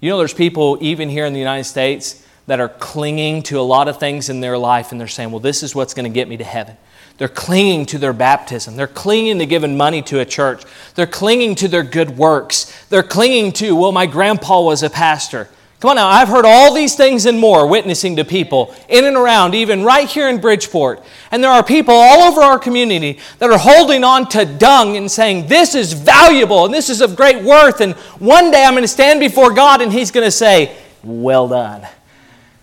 You 0.00 0.10
know, 0.10 0.18
there's 0.18 0.34
people, 0.34 0.76
even 0.80 1.08
here 1.08 1.24
in 1.24 1.32
the 1.32 1.38
United 1.38 1.64
States, 1.64 2.24
that 2.46 2.60
are 2.60 2.68
clinging 2.68 3.42
to 3.44 3.58
a 3.58 3.62
lot 3.62 3.88
of 3.88 3.98
things 3.98 4.28
in 4.28 4.40
their 4.40 4.58
life 4.58 4.92
and 4.92 5.00
they're 5.00 5.08
saying, 5.08 5.30
well, 5.30 5.40
this 5.40 5.62
is 5.62 5.74
what's 5.74 5.94
going 5.94 6.04
to 6.04 6.14
get 6.14 6.28
me 6.28 6.36
to 6.36 6.44
heaven. 6.44 6.76
They're 7.18 7.28
clinging 7.28 7.86
to 7.86 7.98
their 7.98 8.12
baptism. 8.12 8.76
They're 8.76 8.86
clinging 8.86 9.38
to 9.38 9.46
giving 9.46 9.76
money 9.76 10.02
to 10.02 10.20
a 10.20 10.24
church. 10.24 10.64
They're 10.94 11.06
clinging 11.06 11.54
to 11.56 11.68
their 11.68 11.82
good 11.82 12.16
works. 12.18 12.86
They're 12.88 13.02
clinging 13.02 13.52
to, 13.52 13.76
well, 13.76 13.92
my 13.92 14.06
grandpa 14.06 14.60
was 14.60 14.82
a 14.82 14.90
pastor. 14.90 15.48
Come 15.82 15.90
on 15.90 15.96
now, 15.96 16.06
I've 16.06 16.28
heard 16.28 16.44
all 16.44 16.72
these 16.72 16.94
things 16.94 17.26
and 17.26 17.40
more 17.40 17.66
witnessing 17.66 18.14
to 18.14 18.24
people 18.24 18.72
in 18.88 19.04
and 19.04 19.16
around, 19.16 19.56
even 19.56 19.82
right 19.82 20.08
here 20.08 20.28
in 20.28 20.40
Bridgeport. 20.40 21.02
And 21.32 21.42
there 21.42 21.50
are 21.50 21.64
people 21.64 21.92
all 21.92 22.22
over 22.22 22.40
our 22.40 22.56
community 22.56 23.18
that 23.40 23.50
are 23.50 23.58
holding 23.58 24.04
on 24.04 24.28
to 24.28 24.44
dung 24.44 24.96
and 24.96 25.10
saying, 25.10 25.48
This 25.48 25.74
is 25.74 25.92
valuable 25.92 26.64
and 26.64 26.72
this 26.72 26.88
is 26.88 27.00
of 27.00 27.16
great 27.16 27.42
worth. 27.42 27.80
And 27.80 27.94
one 28.20 28.52
day 28.52 28.64
I'm 28.64 28.74
going 28.74 28.84
to 28.84 28.88
stand 28.88 29.18
before 29.18 29.52
God 29.52 29.82
and 29.82 29.92
He's 29.92 30.12
going 30.12 30.24
to 30.24 30.30
say, 30.30 30.76
Well 31.02 31.48
done. 31.48 31.84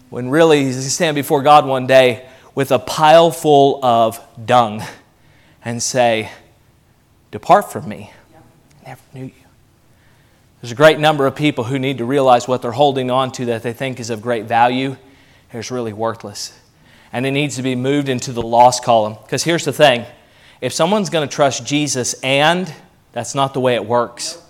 When 0.09 0.29
really 0.29 0.63
He's 0.63 0.75
going 0.75 0.85
to 0.85 0.89
stand 0.89 1.15
before 1.15 1.43
God 1.43 1.65
one 1.65 1.87
day 1.87 2.25
with 2.55 2.71
a 2.71 2.79
pile 2.79 3.31
full 3.31 3.83
of 3.83 4.25
dung 4.45 4.81
and 5.65 5.83
say, 5.83 6.31
Depart 7.31 7.69
from 7.69 7.89
me. 7.89 8.13
I 8.85 8.87
never 8.91 9.01
knew 9.13 9.25
you. 9.25 9.48
There's 10.61 10.71
a 10.73 10.75
great 10.75 10.99
number 10.99 11.25
of 11.25 11.35
people 11.35 11.63
who 11.63 11.79
need 11.79 11.99
to 11.99 12.05
realize 12.05 12.47
what 12.47 12.61
they're 12.61 12.71
holding 12.73 13.09
on 13.09 13.31
to 13.33 13.45
that 13.45 13.63
they 13.63 13.71
think 13.71 13.99
is 13.99 14.09
of 14.09 14.21
great 14.21 14.45
value 14.45 14.97
is 15.53 15.71
really 15.71 15.93
worthless. 15.93 16.57
And 17.13 17.25
it 17.25 17.31
needs 17.31 17.55
to 17.55 17.63
be 17.63 17.75
moved 17.75 18.09
into 18.09 18.33
the 18.33 18.41
loss 18.41 18.79
column. 18.79 19.17
Because 19.23 19.43
here's 19.43 19.63
the 19.63 19.73
thing 19.73 20.05
if 20.59 20.73
someone's 20.73 21.09
going 21.09 21.27
to 21.27 21.33
trust 21.33 21.65
Jesus 21.65 22.13
and, 22.21 22.71
that's 23.13 23.33
not 23.33 23.53
the 23.53 23.61
way 23.61 23.75
it 23.75 23.85
works. 23.85 24.41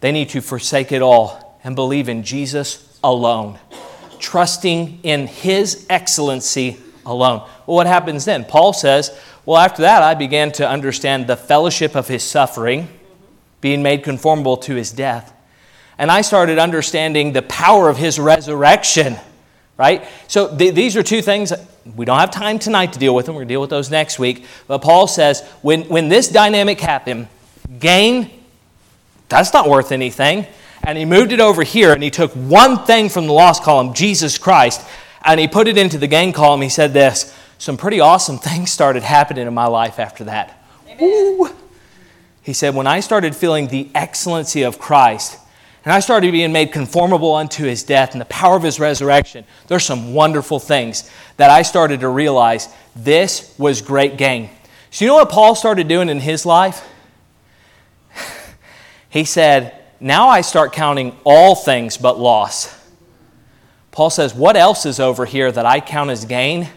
They 0.00 0.10
need 0.10 0.30
to 0.30 0.40
forsake 0.40 0.90
it 0.90 1.02
all 1.02 1.58
and 1.62 1.76
believe 1.76 2.08
in 2.08 2.22
Jesus 2.22 2.98
alone, 3.04 3.58
trusting 4.18 5.00
in 5.02 5.26
His 5.26 5.86
excellency 5.90 6.78
alone. 7.04 7.40
Well, 7.66 7.76
what 7.76 7.86
happens 7.86 8.24
then? 8.24 8.46
Paul 8.46 8.72
says, 8.72 9.16
Well, 9.44 9.58
after 9.58 9.82
that, 9.82 10.02
I 10.02 10.14
began 10.14 10.50
to 10.52 10.66
understand 10.66 11.26
the 11.26 11.36
fellowship 11.36 11.94
of 11.94 12.08
His 12.08 12.22
suffering 12.22 12.88
being 13.60 13.82
made 13.82 14.02
conformable 14.02 14.56
to 14.58 14.74
his 14.74 14.92
death. 14.92 15.32
And 15.98 16.10
I 16.10 16.22
started 16.22 16.58
understanding 16.58 17.32
the 17.32 17.42
power 17.42 17.88
of 17.88 17.98
his 17.98 18.18
resurrection, 18.18 19.16
right? 19.76 20.06
So 20.28 20.56
th- 20.56 20.74
these 20.74 20.96
are 20.96 21.02
two 21.02 21.20
things. 21.20 21.52
We 21.94 22.04
don't 22.06 22.18
have 22.18 22.30
time 22.30 22.58
tonight 22.58 22.94
to 22.94 22.98
deal 22.98 23.14
with 23.14 23.26
them. 23.26 23.34
We're 23.34 23.40
going 23.40 23.48
to 23.48 23.54
deal 23.54 23.60
with 23.60 23.70
those 23.70 23.90
next 23.90 24.18
week. 24.18 24.46
But 24.66 24.78
Paul 24.78 25.06
says 25.06 25.46
when, 25.60 25.82
when 25.84 26.08
this 26.08 26.28
dynamic 26.28 26.80
happened, 26.80 27.28
gain, 27.78 28.30
that's 29.28 29.52
not 29.52 29.68
worth 29.68 29.92
anything. 29.92 30.46
And 30.82 30.96
he 30.96 31.04
moved 31.04 31.32
it 31.32 31.40
over 31.40 31.62
here 31.62 31.92
and 31.92 32.02
he 32.02 32.10
took 32.10 32.32
one 32.32 32.84
thing 32.84 33.10
from 33.10 33.26
the 33.26 33.32
loss 33.32 33.60
column, 33.60 33.92
Jesus 33.92 34.38
Christ, 34.38 34.80
and 35.22 35.38
he 35.38 35.46
put 35.46 35.68
it 35.68 35.76
into 35.76 35.98
the 35.98 36.06
gain 36.06 36.32
column. 36.32 36.62
He 36.62 36.70
said 36.70 36.94
this 36.94 37.36
some 37.58 37.76
pretty 37.76 38.00
awesome 38.00 38.38
things 38.48 38.70
started 38.70 39.02
happening 39.02 39.46
in 39.46 39.54
my 39.54 39.66
life 39.66 39.98
after 39.98 40.24
that. 40.24 40.56
He 42.50 42.54
said, 42.54 42.74
When 42.74 42.88
I 42.88 42.98
started 42.98 43.36
feeling 43.36 43.68
the 43.68 43.88
excellency 43.94 44.62
of 44.62 44.80
Christ, 44.80 45.38
and 45.84 45.92
I 45.92 46.00
started 46.00 46.32
being 46.32 46.50
made 46.50 46.72
conformable 46.72 47.32
unto 47.36 47.62
his 47.62 47.84
death 47.84 48.10
and 48.10 48.20
the 48.20 48.24
power 48.24 48.56
of 48.56 48.64
his 48.64 48.80
resurrection, 48.80 49.44
there's 49.68 49.84
some 49.84 50.14
wonderful 50.14 50.58
things 50.58 51.08
that 51.36 51.48
I 51.48 51.62
started 51.62 52.00
to 52.00 52.08
realize 52.08 52.68
this 52.96 53.54
was 53.56 53.82
great 53.82 54.16
gain. 54.16 54.50
So, 54.90 55.04
you 55.04 55.12
know 55.12 55.14
what 55.14 55.30
Paul 55.30 55.54
started 55.54 55.86
doing 55.86 56.08
in 56.08 56.18
his 56.18 56.44
life? 56.44 56.84
he 59.10 59.22
said, 59.22 59.80
Now 60.00 60.26
I 60.26 60.40
start 60.40 60.72
counting 60.72 61.16
all 61.22 61.54
things 61.54 61.98
but 61.98 62.18
loss. 62.18 62.76
Paul 63.92 64.10
says, 64.10 64.34
What 64.34 64.56
else 64.56 64.86
is 64.86 64.98
over 64.98 65.24
here 65.24 65.52
that 65.52 65.66
I 65.66 65.78
count 65.78 66.10
as 66.10 66.24
gain 66.24 66.68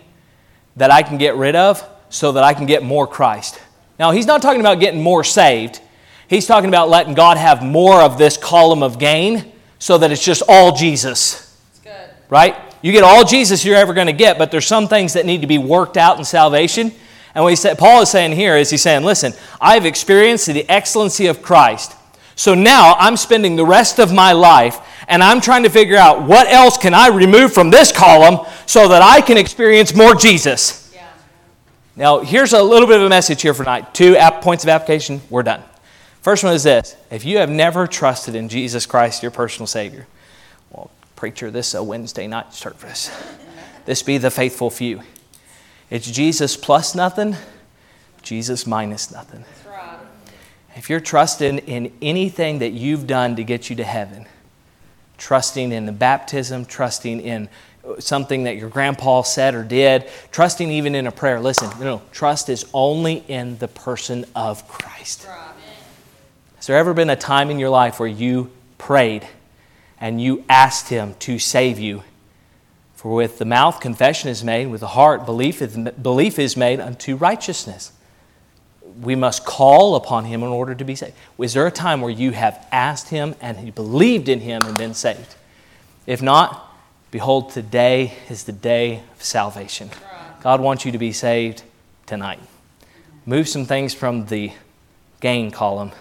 that 0.76 0.92
I 0.92 1.02
can 1.02 1.18
get 1.18 1.36
rid 1.36 1.56
of 1.56 1.84
so 2.10 2.34
that 2.34 2.44
I 2.44 2.54
can 2.54 2.68
get 2.68 2.84
more 2.84 3.08
Christ? 3.08 3.60
Now, 4.00 4.12
he's 4.12 4.26
not 4.26 4.42
talking 4.42 4.60
about 4.60 4.80
getting 4.80 5.02
more 5.02 5.24
saved. 5.24 5.82
He's 6.28 6.48
talking 6.48 6.70
about 6.70 6.90
letting 6.90 7.14
God 7.14 7.38
have 7.38 7.62
more 7.64 8.02
of 8.02 8.18
this 8.18 8.38
column 8.38 8.82
of 8.82 8.98
gain 8.98 9.52
so 9.80 9.98
that 9.98 10.12
it's 10.12 10.24
just 10.24 10.42
all 10.48 10.72
Jesus. 10.76 11.58
Right? 12.30 12.56
You 12.82 12.92
get 12.92 13.04
all 13.04 13.24
Jesus 13.24 13.64
you're 13.64 13.76
ever 13.76 13.94
going 13.94 14.08
to 14.08 14.14
get, 14.14 14.38
but 14.38 14.50
there's 14.50 14.66
some 14.66 14.88
things 14.88 15.14
that 15.14 15.26
need 15.26 15.42
to 15.42 15.48
be 15.48 15.58
worked 15.58 15.96
out 15.96 16.18
in 16.18 16.26
salvation. 16.26 16.92
And 17.36 17.44
what 17.44 17.50
he 17.50 17.56
said, 17.56 17.78
Paul 17.78 18.02
is 18.02 18.10
saying 18.10 18.34
here 18.34 18.58
is 18.58 18.70
he's 18.70 18.82
saying, 18.82 19.04
listen, 19.04 19.34
I've 19.62 19.86
experienced 19.86 20.48
the 20.48 20.70
excellency 20.70 21.28
of 21.28 21.42
Christ. 21.42 21.96
So 22.36 22.56
now 22.56 22.96
I'm 22.98 23.16
spending 23.16 23.56
the 23.56 23.66
rest 23.66 24.00
of 24.00 24.12
my 24.12 24.32
life 24.32 24.80
and 25.08 25.24
I'm 25.24 25.42
trying 25.42 25.64
to 25.64 25.70
figure 25.70 25.98
out 25.98 26.24
what 26.24 26.48
else 26.48 26.78
can 26.78 26.94
I 26.94 27.10
remove 27.10 27.54
from 27.54 27.70
this 27.70 27.92
column 27.92 28.46
so 28.66 28.88
that 28.88 29.02
I 29.02 29.22
can 29.22 29.38
experience 29.38 29.96
more 29.96 30.16
Jesus. 30.16 30.83
Now, 31.96 32.20
here's 32.20 32.54
a 32.54 32.64
little 32.64 32.88
bit 32.88 32.98
of 32.98 33.06
a 33.06 33.10
message 33.10 33.44
here 33.44 33.54
for 33.54 33.64
tonight. 33.64 33.94
Two 33.94 34.16
points 34.42 34.64
of 34.64 34.70
application, 34.70 35.22
we're 35.30 35.44
done. 35.44 35.62
First 36.22 36.44
one 36.44 36.54
is 36.54 36.64
this 36.64 36.96
if 37.12 37.24
you 37.24 37.38
have 37.38 37.50
never 37.50 37.86
trusted 37.86 38.34
in 38.34 38.50
Jesus 38.50 38.86
Christ, 38.88 39.22
your 39.22 39.32
personal 39.32 39.68
Savior, 39.68 40.08
well, 40.72 40.90
preacher, 41.16 41.52
this 41.52 41.70
is 41.70 41.76
a 41.76 41.84
Wednesday 41.84 42.26
night 42.26 42.54
service. 42.54 43.12
This 43.86 44.02
be 44.02 44.18
the 44.18 44.32
faithful 44.32 44.70
few. 44.70 45.02
It's 45.92 46.10
Jesus 46.10 46.58
plus 46.58 46.96
nothing, 46.96 47.36
Jesus 48.24 48.66
minus 48.66 49.12
nothing. 49.12 49.44
Right. 49.70 50.00
If 50.76 50.90
you're 50.90 51.00
trusting 51.00 51.60
in 51.60 51.92
anything 52.02 52.60
that 52.60 52.72
you've 52.72 53.06
done 53.06 53.36
to 53.36 53.44
get 53.44 53.70
you 53.70 53.76
to 53.76 53.84
heaven, 53.84 54.26
trusting 55.18 55.72
in 55.72 55.86
the 55.86 55.92
baptism, 55.92 56.66
trusting 56.66 57.22
in 57.22 57.50
something 58.00 58.44
that 58.44 58.58
your 58.58 58.70
grandpa 58.70 59.22
said 59.24 59.56
or 59.56 59.64
did, 59.64 60.10
trusting 60.32 60.70
even 60.72 60.96
in 60.96 61.08
a 61.08 61.12
prayer. 61.12 61.40
Listen, 61.40 61.70
no, 61.80 61.86
no 61.86 62.02
trust 62.12 62.50
is 62.50 62.66
only 62.74 63.24
in 63.28 63.58
the 63.58 63.68
person 63.68 64.26
of 64.36 64.68
Christ. 64.68 65.28
Has 66.56 66.68
there 66.68 66.78
ever 66.78 66.94
been 66.94 67.10
a 67.10 67.16
time 67.16 67.50
in 67.50 67.60
your 67.60 67.70
life 67.70 68.00
where 68.00 68.08
you 68.08 68.50
prayed 68.78 69.28
and 70.00 70.22
you 70.22 70.46
asked 70.48 70.90
Him 70.90 71.16
to 71.20 71.38
save 71.40 71.78
you? 71.78 72.04
For 72.96 73.14
with 73.14 73.38
the 73.38 73.46
mouth 73.46 73.82
confession 73.82 74.30
is 74.30 74.46
made, 74.46 74.68
with 74.68 74.80
the 74.80 74.88
heart 74.88 75.26
belief 75.26 75.62
is, 75.62 75.76
belief 75.76 76.40
is 76.40 76.56
made 76.56 76.80
unto 76.80 77.18
righteousness. 77.18 77.92
We 79.02 79.16
must 79.16 79.46
call 79.46 79.96
upon 79.96 80.24
Him 80.24 80.42
in 80.42 80.50
order 80.50 80.74
to 80.74 80.86
be 80.86 80.96
saved. 80.96 81.14
Was 81.36 81.54
there 81.54 81.68
a 81.68 81.72
time 81.72 82.00
where 82.00 82.12
you 82.12 82.32
have 82.32 82.66
asked 82.72 83.10
Him 83.10 83.36
and 83.42 83.66
you 83.66 83.74
believed 83.74 84.30
in 84.30 84.40
Him 84.40 84.62
and 84.64 84.78
been 84.78 84.94
saved? 84.94 85.36
If 86.08 86.22
not, 86.22 86.73
behold, 87.14 87.52
today 87.52 88.12
is 88.28 88.46
the 88.46 88.52
day 88.52 89.04
of 89.16 89.24
salvation. 89.24 89.88
God 90.42 90.60
wants 90.60 90.84
you 90.84 90.92
to 90.94 90.98
be 90.98 91.12
saved 91.12 91.62
tonight. 92.08 92.40
Move 93.28 93.48
some 93.48 93.68
things 93.68 93.94
from 93.94 94.26
the 94.26 94.52
gain 95.22 95.52
column 95.52 95.92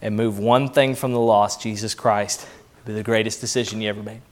and 0.00 0.16
move 0.16 0.38
one 0.38 0.70
thing 0.70 0.94
from 0.94 1.12
the 1.12 1.20
loss, 1.20 1.62
Jesus 1.62 1.94
Christ, 1.94 2.44
it 2.44 2.48
would 2.78 2.86
be 2.86 2.94
the 2.94 3.02
greatest 3.02 3.42
decision 3.42 3.82
you 3.82 3.90
ever 3.90 4.02
made. 4.02 4.22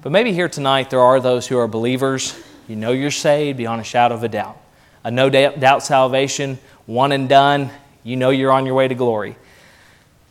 But 0.00 0.10
maybe 0.10 0.32
here 0.32 0.48
tonight 0.48 0.88
there 0.88 1.02
are 1.02 1.20
those 1.20 1.46
who 1.46 1.58
are 1.58 1.68
believers. 1.68 2.34
You 2.66 2.76
know 2.76 2.92
you're 2.92 3.10
saved 3.10 3.58
beyond 3.58 3.82
a 3.82 3.84
shadow 3.84 4.14
of 4.14 4.22
a 4.22 4.28
doubt. 4.28 4.58
A 5.04 5.10
no 5.10 5.28
doubt 5.28 5.82
salvation, 5.82 6.58
one 6.86 7.12
and 7.12 7.28
done. 7.28 7.70
You 8.04 8.16
know 8.16 8.30
you're 8.30 8.52
on 8.52 8.64
your 8.64 8.74
way 8.74 8.88
to 8.88 8.94
glory. 8.94 9.36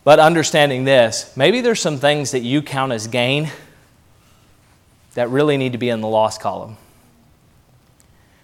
But 0.04 0.18
understanding 0.18 0.84
this, 0.84 1.32
maybe 1.38 1.62
there's 1.62 1.80
some 1.80 2.00
things 2.00 2.32
that 2.32 2.40
you 2.40 2.64
count 2.64 2.92
as 2.92 3.06
gain 3.06 3.52
that 5.16 5.30
really 5.30 5.58
need 5.58 5.72
to 5.72 5.78
be 5.78 5.90
in 5.90 6.02
the 6.02 6.08
loss 6.08 6.38
column. 6.38 6.78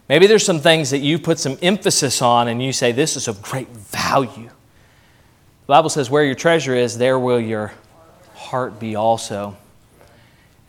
Maybe 0.09 0.27
there's 0.27 0.45
some 0.45 0.59
things 0.59 0.89
that 0.89 0.97
you 0.97 1.19
put 1.19 1.39
some 1.39 1.57
emphasis 1.61 2.21
on 2.21 2.47
and 2.49 2.61
you 2.61 2.73
say, 2.73 2.91
this 2.91 3.15
is 3.15 3.29
of 3.29 3.41
great 3.41 3.69
value. 3.69 4.47
The 4.47 5.67
Bible 5.67 5.89
says, 5.89 6.09
Where 6.09 6.25
your 6.25 6.35
treasure 6.35 6.75
is, 6.75 6.97
there 6.97 7.17
will 7.17 7.39
your 7.39 7.71
heart 8.33 8.79
be 8.79 8.95
also. 8.95 9.55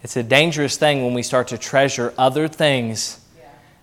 It's 0.05 0.17
a 0.17 0.23
dangerous 0.23 0.77
thing 0.77 1.05
when 1.05 1.15
we 1.15 1.23
start 1.23 1.49
to 1.49 1.59
treasure 1.59 2.13
other 2.19 2.47
things 2.47 3.19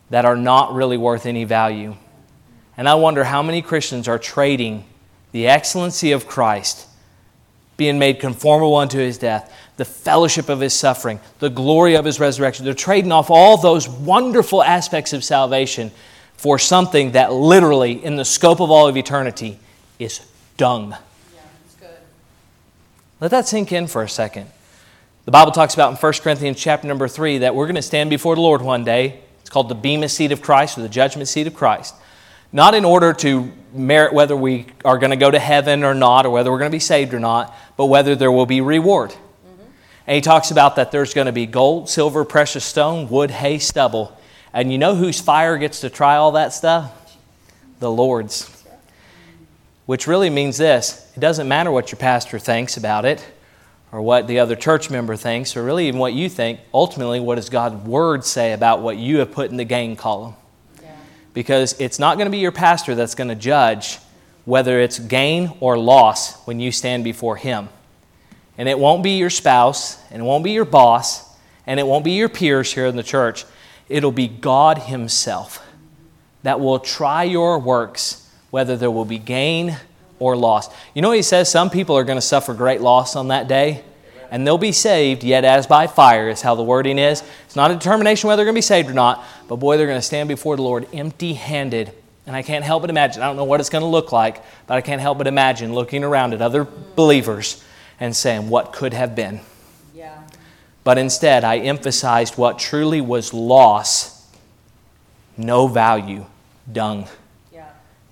that 0.09 0.25
are 0.25 0.35
not 0.35 0.73
really 0.73 0.97
worth 0.97 1.25
any 1.25 1.43
value. 1.43 1.95
And 2.77 2.87
I 2.87 2.95
wonder 2.95 3.25
how 3.25 3.43
many 3.43 3.61
Christians 3.61 4.07
are 4.07 4.19
trading 4.19 4.85
the 5.31 5.47
excellency 5.47 6.11
of 6.11 6.27
Christ, 6.27 6.87
being 7.77 7.99
made 7.99 8.19
conformable 8.19 8.75
unto 8.75 8.97
his 8.97 9.17
death, 9.17 9.53
the 9.79 9.85
fellowship 9.85 10.49
of 10.49 10.59
his 10.59 10.73
suffering, 10.73 11.21
the 11.39 11.49
glory 11.49 11.95
of 11.95 12.03
his 12.03 12.19
resurrection. 12.19 12.65
They're 12.65 12.73
trading 12.73 13.13
off 13.13 13.31
all 13.31 13.55
those 13.55 13.87
wonderful 13.87 14.61
aspects 14.61 15.13
of 15.13 15.23
salvation 15.23 15.91
for 16.35 16.59
something 16.59 17.13
that 17.13 17.31
literally, 17.31 18.03
in 18.03 18.17
the 18.17 18.25
scope 18.25 18.59
of 18.59 18.71
all 18.71 18.89
of 18.89 18.97
eternity, 18.97 19.57
is 19.97 20.19
dung. 20.57 20.97
Yeah, 21.81 21.87
Let 23.21 23.31
that 23.31 23.47
sink 23.47 23.71
in 23.71 23.87
for 23.87 24.03
a 24.03 24.09
second. 24.09 24.47
The 25.23 25.31
Bible 25.31 25.53
talks 25.53 25.75
about 25.75 25.91
in 25.91 25.95
1 25.95 26.13
Corinthians 26.21 26.59
chapter 26.59 26.85
number 26.85 27.07
3 27.07 27.37
that 27.37 27.55
we're 27.55 27.65
going 27.65 27.75
to 27.75 27.81
stand 27.81 28.09
before 28.09 28.35
the 28.35 28.41
Lord 28.41 28.61
one 28.61 28.83
day. 28.83 29.21
It's 29.39 29.49
called 29.49 29.69
the 29.69 29.75
Bema 29.75 30.09
seat 30.09 30.33
of 30.33 30.41
Christ 30.41 30.77
or 30.77 30.81
the 30.81 30.89
judgment 30.89 31.29
seat 31.29 31.47
of 31.47 31.53
Christ. 31.53 31.95
Not 32.51 32.75
in 32.75 32.83
order 32.83 33.13
to 33.13 33.49
merit 33.71 34.11
whether 34.11 34.35
we 34.35 34.65
are 34.83 34.97
going 34.97 35.11
to 35.11 35.15
go 35.15 35.31
to 35.31 35.39
heaven 35.39 35.85
or 35.85 35.93
not, 35.93 36.25
or 36.25 36.31
whether 36.31 36.51
we're 36.51 36.59
going 36.59 36.71
to 36.71 36.75
be 36.75 36.79
saved 36.79 37.13
or 37.13 37.19
not, 37.21 37.55
but 37.77 37.85
whether 37.85 38.13
there 38.13 38.31
will 38.31 38.45
be 38.45 38.59
reward. 38.59 39.15
And 40.09 40.15
he 40.15 40.21
talks 40.21 40.49
about 40.49 40.77
that 40.77 40.91
there's 40.91 41.13
going 41.13 41.27
to 41.27 41.31
be 41.31 41.45
gold, 41.45 41.87
silver, 41.87 42.25
precious 42.25 42.65
stone, 42.65 43.09
wood, 43.09 43.29
hay, 43.29 43.59
stubble. 43.59 44.19
And 44.51 44.71
you 44.71 44.79
know 44.79 44.95
whose 44.95 45.21
fire 45.21 45.55
gets 45.59 45.81
to 45.81 45.89
try 45.91 46.15
all 46.15 46.31
that 46.31 46.51
stuff? 46.51 46.91
The 47.77 47.91
Lord's 47.91 48.49
which 49.85 50.07
really 50.07 50.31
means 50.31 50.57
this 50.57 51.11
it 51.15 51.19
doesn't 51.19 51.47
matter 51.47 51.69
what 51.69 51.91
your 51.91 51.99
pastor 51.99 52.39
thinks 52.39 52.75
about 52.75 53.05
it 53.05 53.23
or 53.91 54.01
what 54.01 54.27
the 54.27 54.39
other 54.39 54.55
church 54.55 54.89
member 54.89 55.15
thinks 55.15 55.55
or 55.55 55.63
really 55.63 55.87
even 55.87 55.99
what 55.99 56.13
you 56.13 56.27
think. 56.27 56.59
Ultimately, 56.73 57.19
what 57.19 57.35
does 57.35 57.51
God's 57.51 57.85
word 57.85 58.25
say 58.25 58.53
about 58.53 58.81
what 58.81 58.97
you 58.97 59.19
have 59.19 59.31
put 59.31 59.51
in 59.51 59.57
the 59.57 59.63
gain 59.63 59.95
column? 59.95 60.33
Yeah. 60.81 60.95
Because 61.35 61.79
it's 61.79 61.99
not 61.99 62.17
going 62.17 62.25
to 62.25 62.31
be 62.31 62.39
your 62.39 62.51
pastor 62.51 62.95
that's 62.95 63.13
going 63.13 63.27
to 63.27 63.35
judge 63.35 63.99
whether 64.45 64.79
it's 64.79 64.97
gain 64.97 65.53
or 65.59 65.77
loss 65.77 66.43
when 66.47 66.59
you 66.59 66.71
stand 66.71 67.03
before 67.03 67.35
him. 67.35 67.69
And 68.59 68.67
it 68.67 68.77
won't 68.77 69.03
be 69.03 69.11
your 69.11 69.29
spouse, 69.29 69.97
and 70.11 70.21
it 70.21 70.25
won't 70.25 70.43
be 70.43 70.51
your 70.51 70.65
boss, 70.65 71.25
and 71.65 71.79
it 71.79 71.87
won't 71.87 72.03
be 72.03 72.11
your 72.11 72.27
peers 72.27 72.73
here 72.73 72.87
in 72.87 72.97
the 72.97 73.03
church. 73.03 73.45
It'll 73.87 74.11
be 74.11 74.27
God 74.27 74.77
Himself 74.79 75.65
that 76.43 76.59
will 76.59 76.77
try 76.77 77.23
your 77.23 77.57
works 77.57 78.29
whether 78.49 78.75
there 78.75 78.91
will 78.91 79.05
be 79.05 79.17
gain 79.17 79.77
or 80.19 80.35
loss. 80.35 80.69
You 80.93 81.01
know, 81.01 81.11
he 81.11 81.21
says 81.21 81.49
some 81.49 81.69
people 81.69 81.95
are 81.95 82.03
going 82.03 82.17
to 82.17 82.21
suffer 82.21 82.53
great 82.53 82.81
loss 82.81 83.15
on 83.15 83.29
that 83.29 83.47
day, 83.47 83.81
and 84.29 84.45
they'll 84.45 84.57
be 84.57 84.73
saved, 84.73 85.23
yet 85.23 85.45
as 85.45 85.65
by 85.65 85.87
fire, 85.87 86.27
is 86.27 86.41
how 86.41 86.55
the 86.55 86.63
wording 86.63 86.99
is. 86.99 87.23
It's 87.45 87.55
not 87.55 87.71
a 87.71 87.75
determination 87.75 88.27
whether 88.27 88.39
they're 88.39 88.45
going 88.45 88.55
to 88.55 88.57
be 88.57 88.61
saved 88.61 88.89
or 88.89 88.93
not, 88.93 89.23
but 89.47 89.55
boy, 89.55 89.77
they're 89.77 89.87
going 89.87 89.97
to 89.97 90.05
stand 90.05 90.27
before 90.27 90.57
the 90.57 90.63
Lord 90.63 90.85
empty 90.91 91.33
handed. 91.33 91.93
And 92.27 92.35
I 92.35 92.41
can't 92.41 92.65
help 92.65 92.83
but 92.83 92.89
imagine, 92.89 93.23
I 93.23 93.27
don't 93.27 93.37
know 93.37 93.45
what 93.45 93.61
it's 93.61 93.69
going 93.69 93.83
to 93.83 93.87
look 93.87 94.11
like, 94.11 94.43
but 94.67 94.75
I 94.75 94.81
can't 94.81 95.01
help 95.01 95.17
but 95.17 95.27
imagine 95.27 95.73
looking 95.73 96.03
around 96.03 96.33
at 96.33 96.41
other 96.41 96.67
believers 96.95 97.63
and 97.99 98.15
saying, 98.15 98.49
What 98.49 98.73
could 98.73 98.93
have 98.93 99.15
been? 99.15 99.41
Yeah. 99.93 100.21
But 100.83 100.97
instead, 100.97 101.43
I 101.43 101.57
emphasized 101.57 102.37
what 102.37 102.59
truly 102.59 103.01
was 103.01 103.33
loss, 103.33 104.27
no 105.37 105.67
value, 105.67 106.25
dung. 106.71 107.07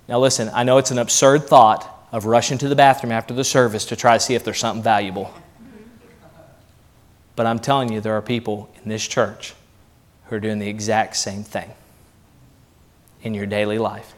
Now, 0.08 0.18
listen, 0.18 0.50
I 0.54 0.64
know 0.64 0.78
it's 0.78 0.90
an 0.90 0.98
absurd 0.98 1.46
thought 1.46 1.86
of 2.10 2.24
rushing 2.24 2.56
to 2.58 2.68
the 2.68 2.74
bathroom 2.74 3.12
after 3.12 3.34
the 3.34 3.44
service 3.44 3.84
to 3.86 3.96
try 3.96 4.16
to 4.16 4.20
see 4.20 4.34
if 4.34 4.42
there's 4.42 4.58
something 4.58 4.82
valuable. 4.82 5.32
But 7.36 7.46
I'm 7.46 7.58
telling 7.58 7.92
you, 7.92 8.00
there 8.00 8.14
are 8.14 8.22
people 8.22 8.70
in 8.82 8.88
this 8.88 9.06
church 9.06 9.54
who 10.24 10.36
are 10.36 10.40
doing 10.40 10.58
the 10.58 10.68
exact 10.68 11.16
same 11.16 11.44
thing 11.44 11.70
in 13.22 13.34
your 13.34 13.46
daily 13.46 13.78
life. 13.78 14.14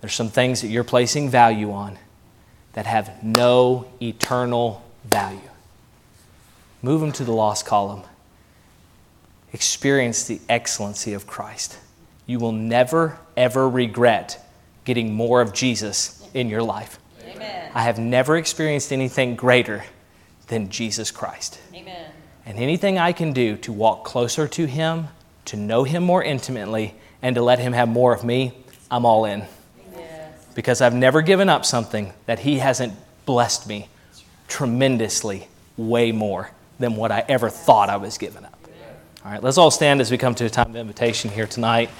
There's 0.00 0.14
some 0.14 0.30
things 0.30 0.62
that 0.62 0.68
you're 0.68 0.84
placing 0.84 1.28
value 1.28 1.70
on 1.70 1.98
that 2.78 2.86
have 2.86 3.24
no 3.24 3.88
eternal 4.00 4.84
value. 5.04 5.50
Move 6.80 7.00
them 7.00 7.10
to 7.10 7.24
the 7.24 7.32
loss 7.32 7.60
column. 7.60 8.04
Experience 9.52 10.22
the 10.28 10.40
excellency 10.48 11.12
of 11.12 11.26
Christ. 11.26 11.76
You 12.24 12.38
will 12.38 12.52
never, 12.52 13.18
ever 13.36 13.68
regret 13.68 14.48
getting 14.84 15.12
more 15.12 15.40
of 15.40 15.52
Jesus 15.52 16.24
in 16.34 16.48
your 16.48 16.62
life. 16.62 17.00
Amen. 17.26 17.72
I 17.74 17.82
have 17.82 17.98
never 17.98 18.36
experienced 18.36 18.92
anything 18.92 19.34
greater 19.34 19.82
than 20.46 20.68
Jesus 20.68 21.10
Christ. 21.10 21.58
Amen. 21.74 22.12
And 22.46 22.58
anything 22.60 22.96
I 22.96 23.10
can 23.10 23.32
do 23.32 23.56
to 23.56 23.72
walk 23.72 24.04
closer 24.04 24.46
to 24.46 24.66
Him, 24.66 25.08
to 25.46 25.56
know 25.56 25.82
Him 25.82 26.04
more 26.04 26.22
intimately, 26.22 26.94
and 27.22 27.34
to 27.34 27.42
let 27.42 27.58
Him 27.58 27.72
have 27.72 27.88
more 27.88 28.14
of 28.14 28.22
me, 28.22 28.52
I'm 28.88 29.04
all 29.04 29.24
in. 29.24 29.46
Because 30.58 30.80
I've 30.80 30.92
never 30.92 31.22
given 31.22 31.48
up 31.48 31.64
something 31.64 32.12
that 32.26 32.40
He 32.40 32.58
hasn't 32.58 32.92
blessed 33.26 33.68
me 33.68 33.88
tremendously, 34.48 35.46
way 35.76 36.10
more 36.10 36.50
than 36.80 36.96
what 36.96 37.12
I 37.12 37.24
ever 37.28 37.48
thought 37.48 37.88
I 37.88 37.96
was 37.96 38.18
giving 38.18 38.44
up. 38.44 38.58
All 39.24 39.30
right, 39.30 39.40
let's 39.40 39.56
all 39.56 39.70
stand 39.70 40.00
as 40.00 40.10
we 40.10 40.18
come 40.18 40.34
to 40.34 40.46
a 40.46 40.50
time 40.50 40.70
of 40.70 40.74
invitation 40.74 41.30
here 41.30 41.46
tonight. 41.46 41.90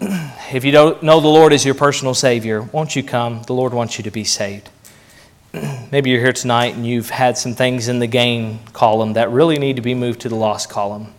If 0.54 0.64
you 0.64 0.72
don't 0.72 1.02
know 1.02 1.20
the 1.20 1.28
Lord 1.28 1.52
as 1.52 1.66
your 1.66 1.74
personal 1.74 2.14
Savior, 2.14 2.62
won't 2.62 2.96
you 2.96 3.02
come? 3.02 3.42
The 3.42 3.52
Lord 3.52 3.74
wants 3.74 3.98
you 3.98 4.04
to 4.04 4.10
be 4.10 4.24
saved. 4.24 4.70
Maybe 5.92 6.08
you're 6.08 6.20
here 6.20 6.32
tonight 6.32 6.74
and 6.74 6.86
you've 6.86 7.10
had 7.10 7.36
some 7.36 7.54
things 7.54 7.88
in 7.88 7.98
the 7.98 8.06
gain 8.06 8.60
column 8.72 9.12
that 9.14 9.30
really 9.30 9.58
need 9.58 9.76
to 9.76 9.82
be 9.82 9.94
moved 9.94 10.22
to 10.22 10.30
the 10.30 10.34
loss 10.34 10.64
column. 10.64 11.12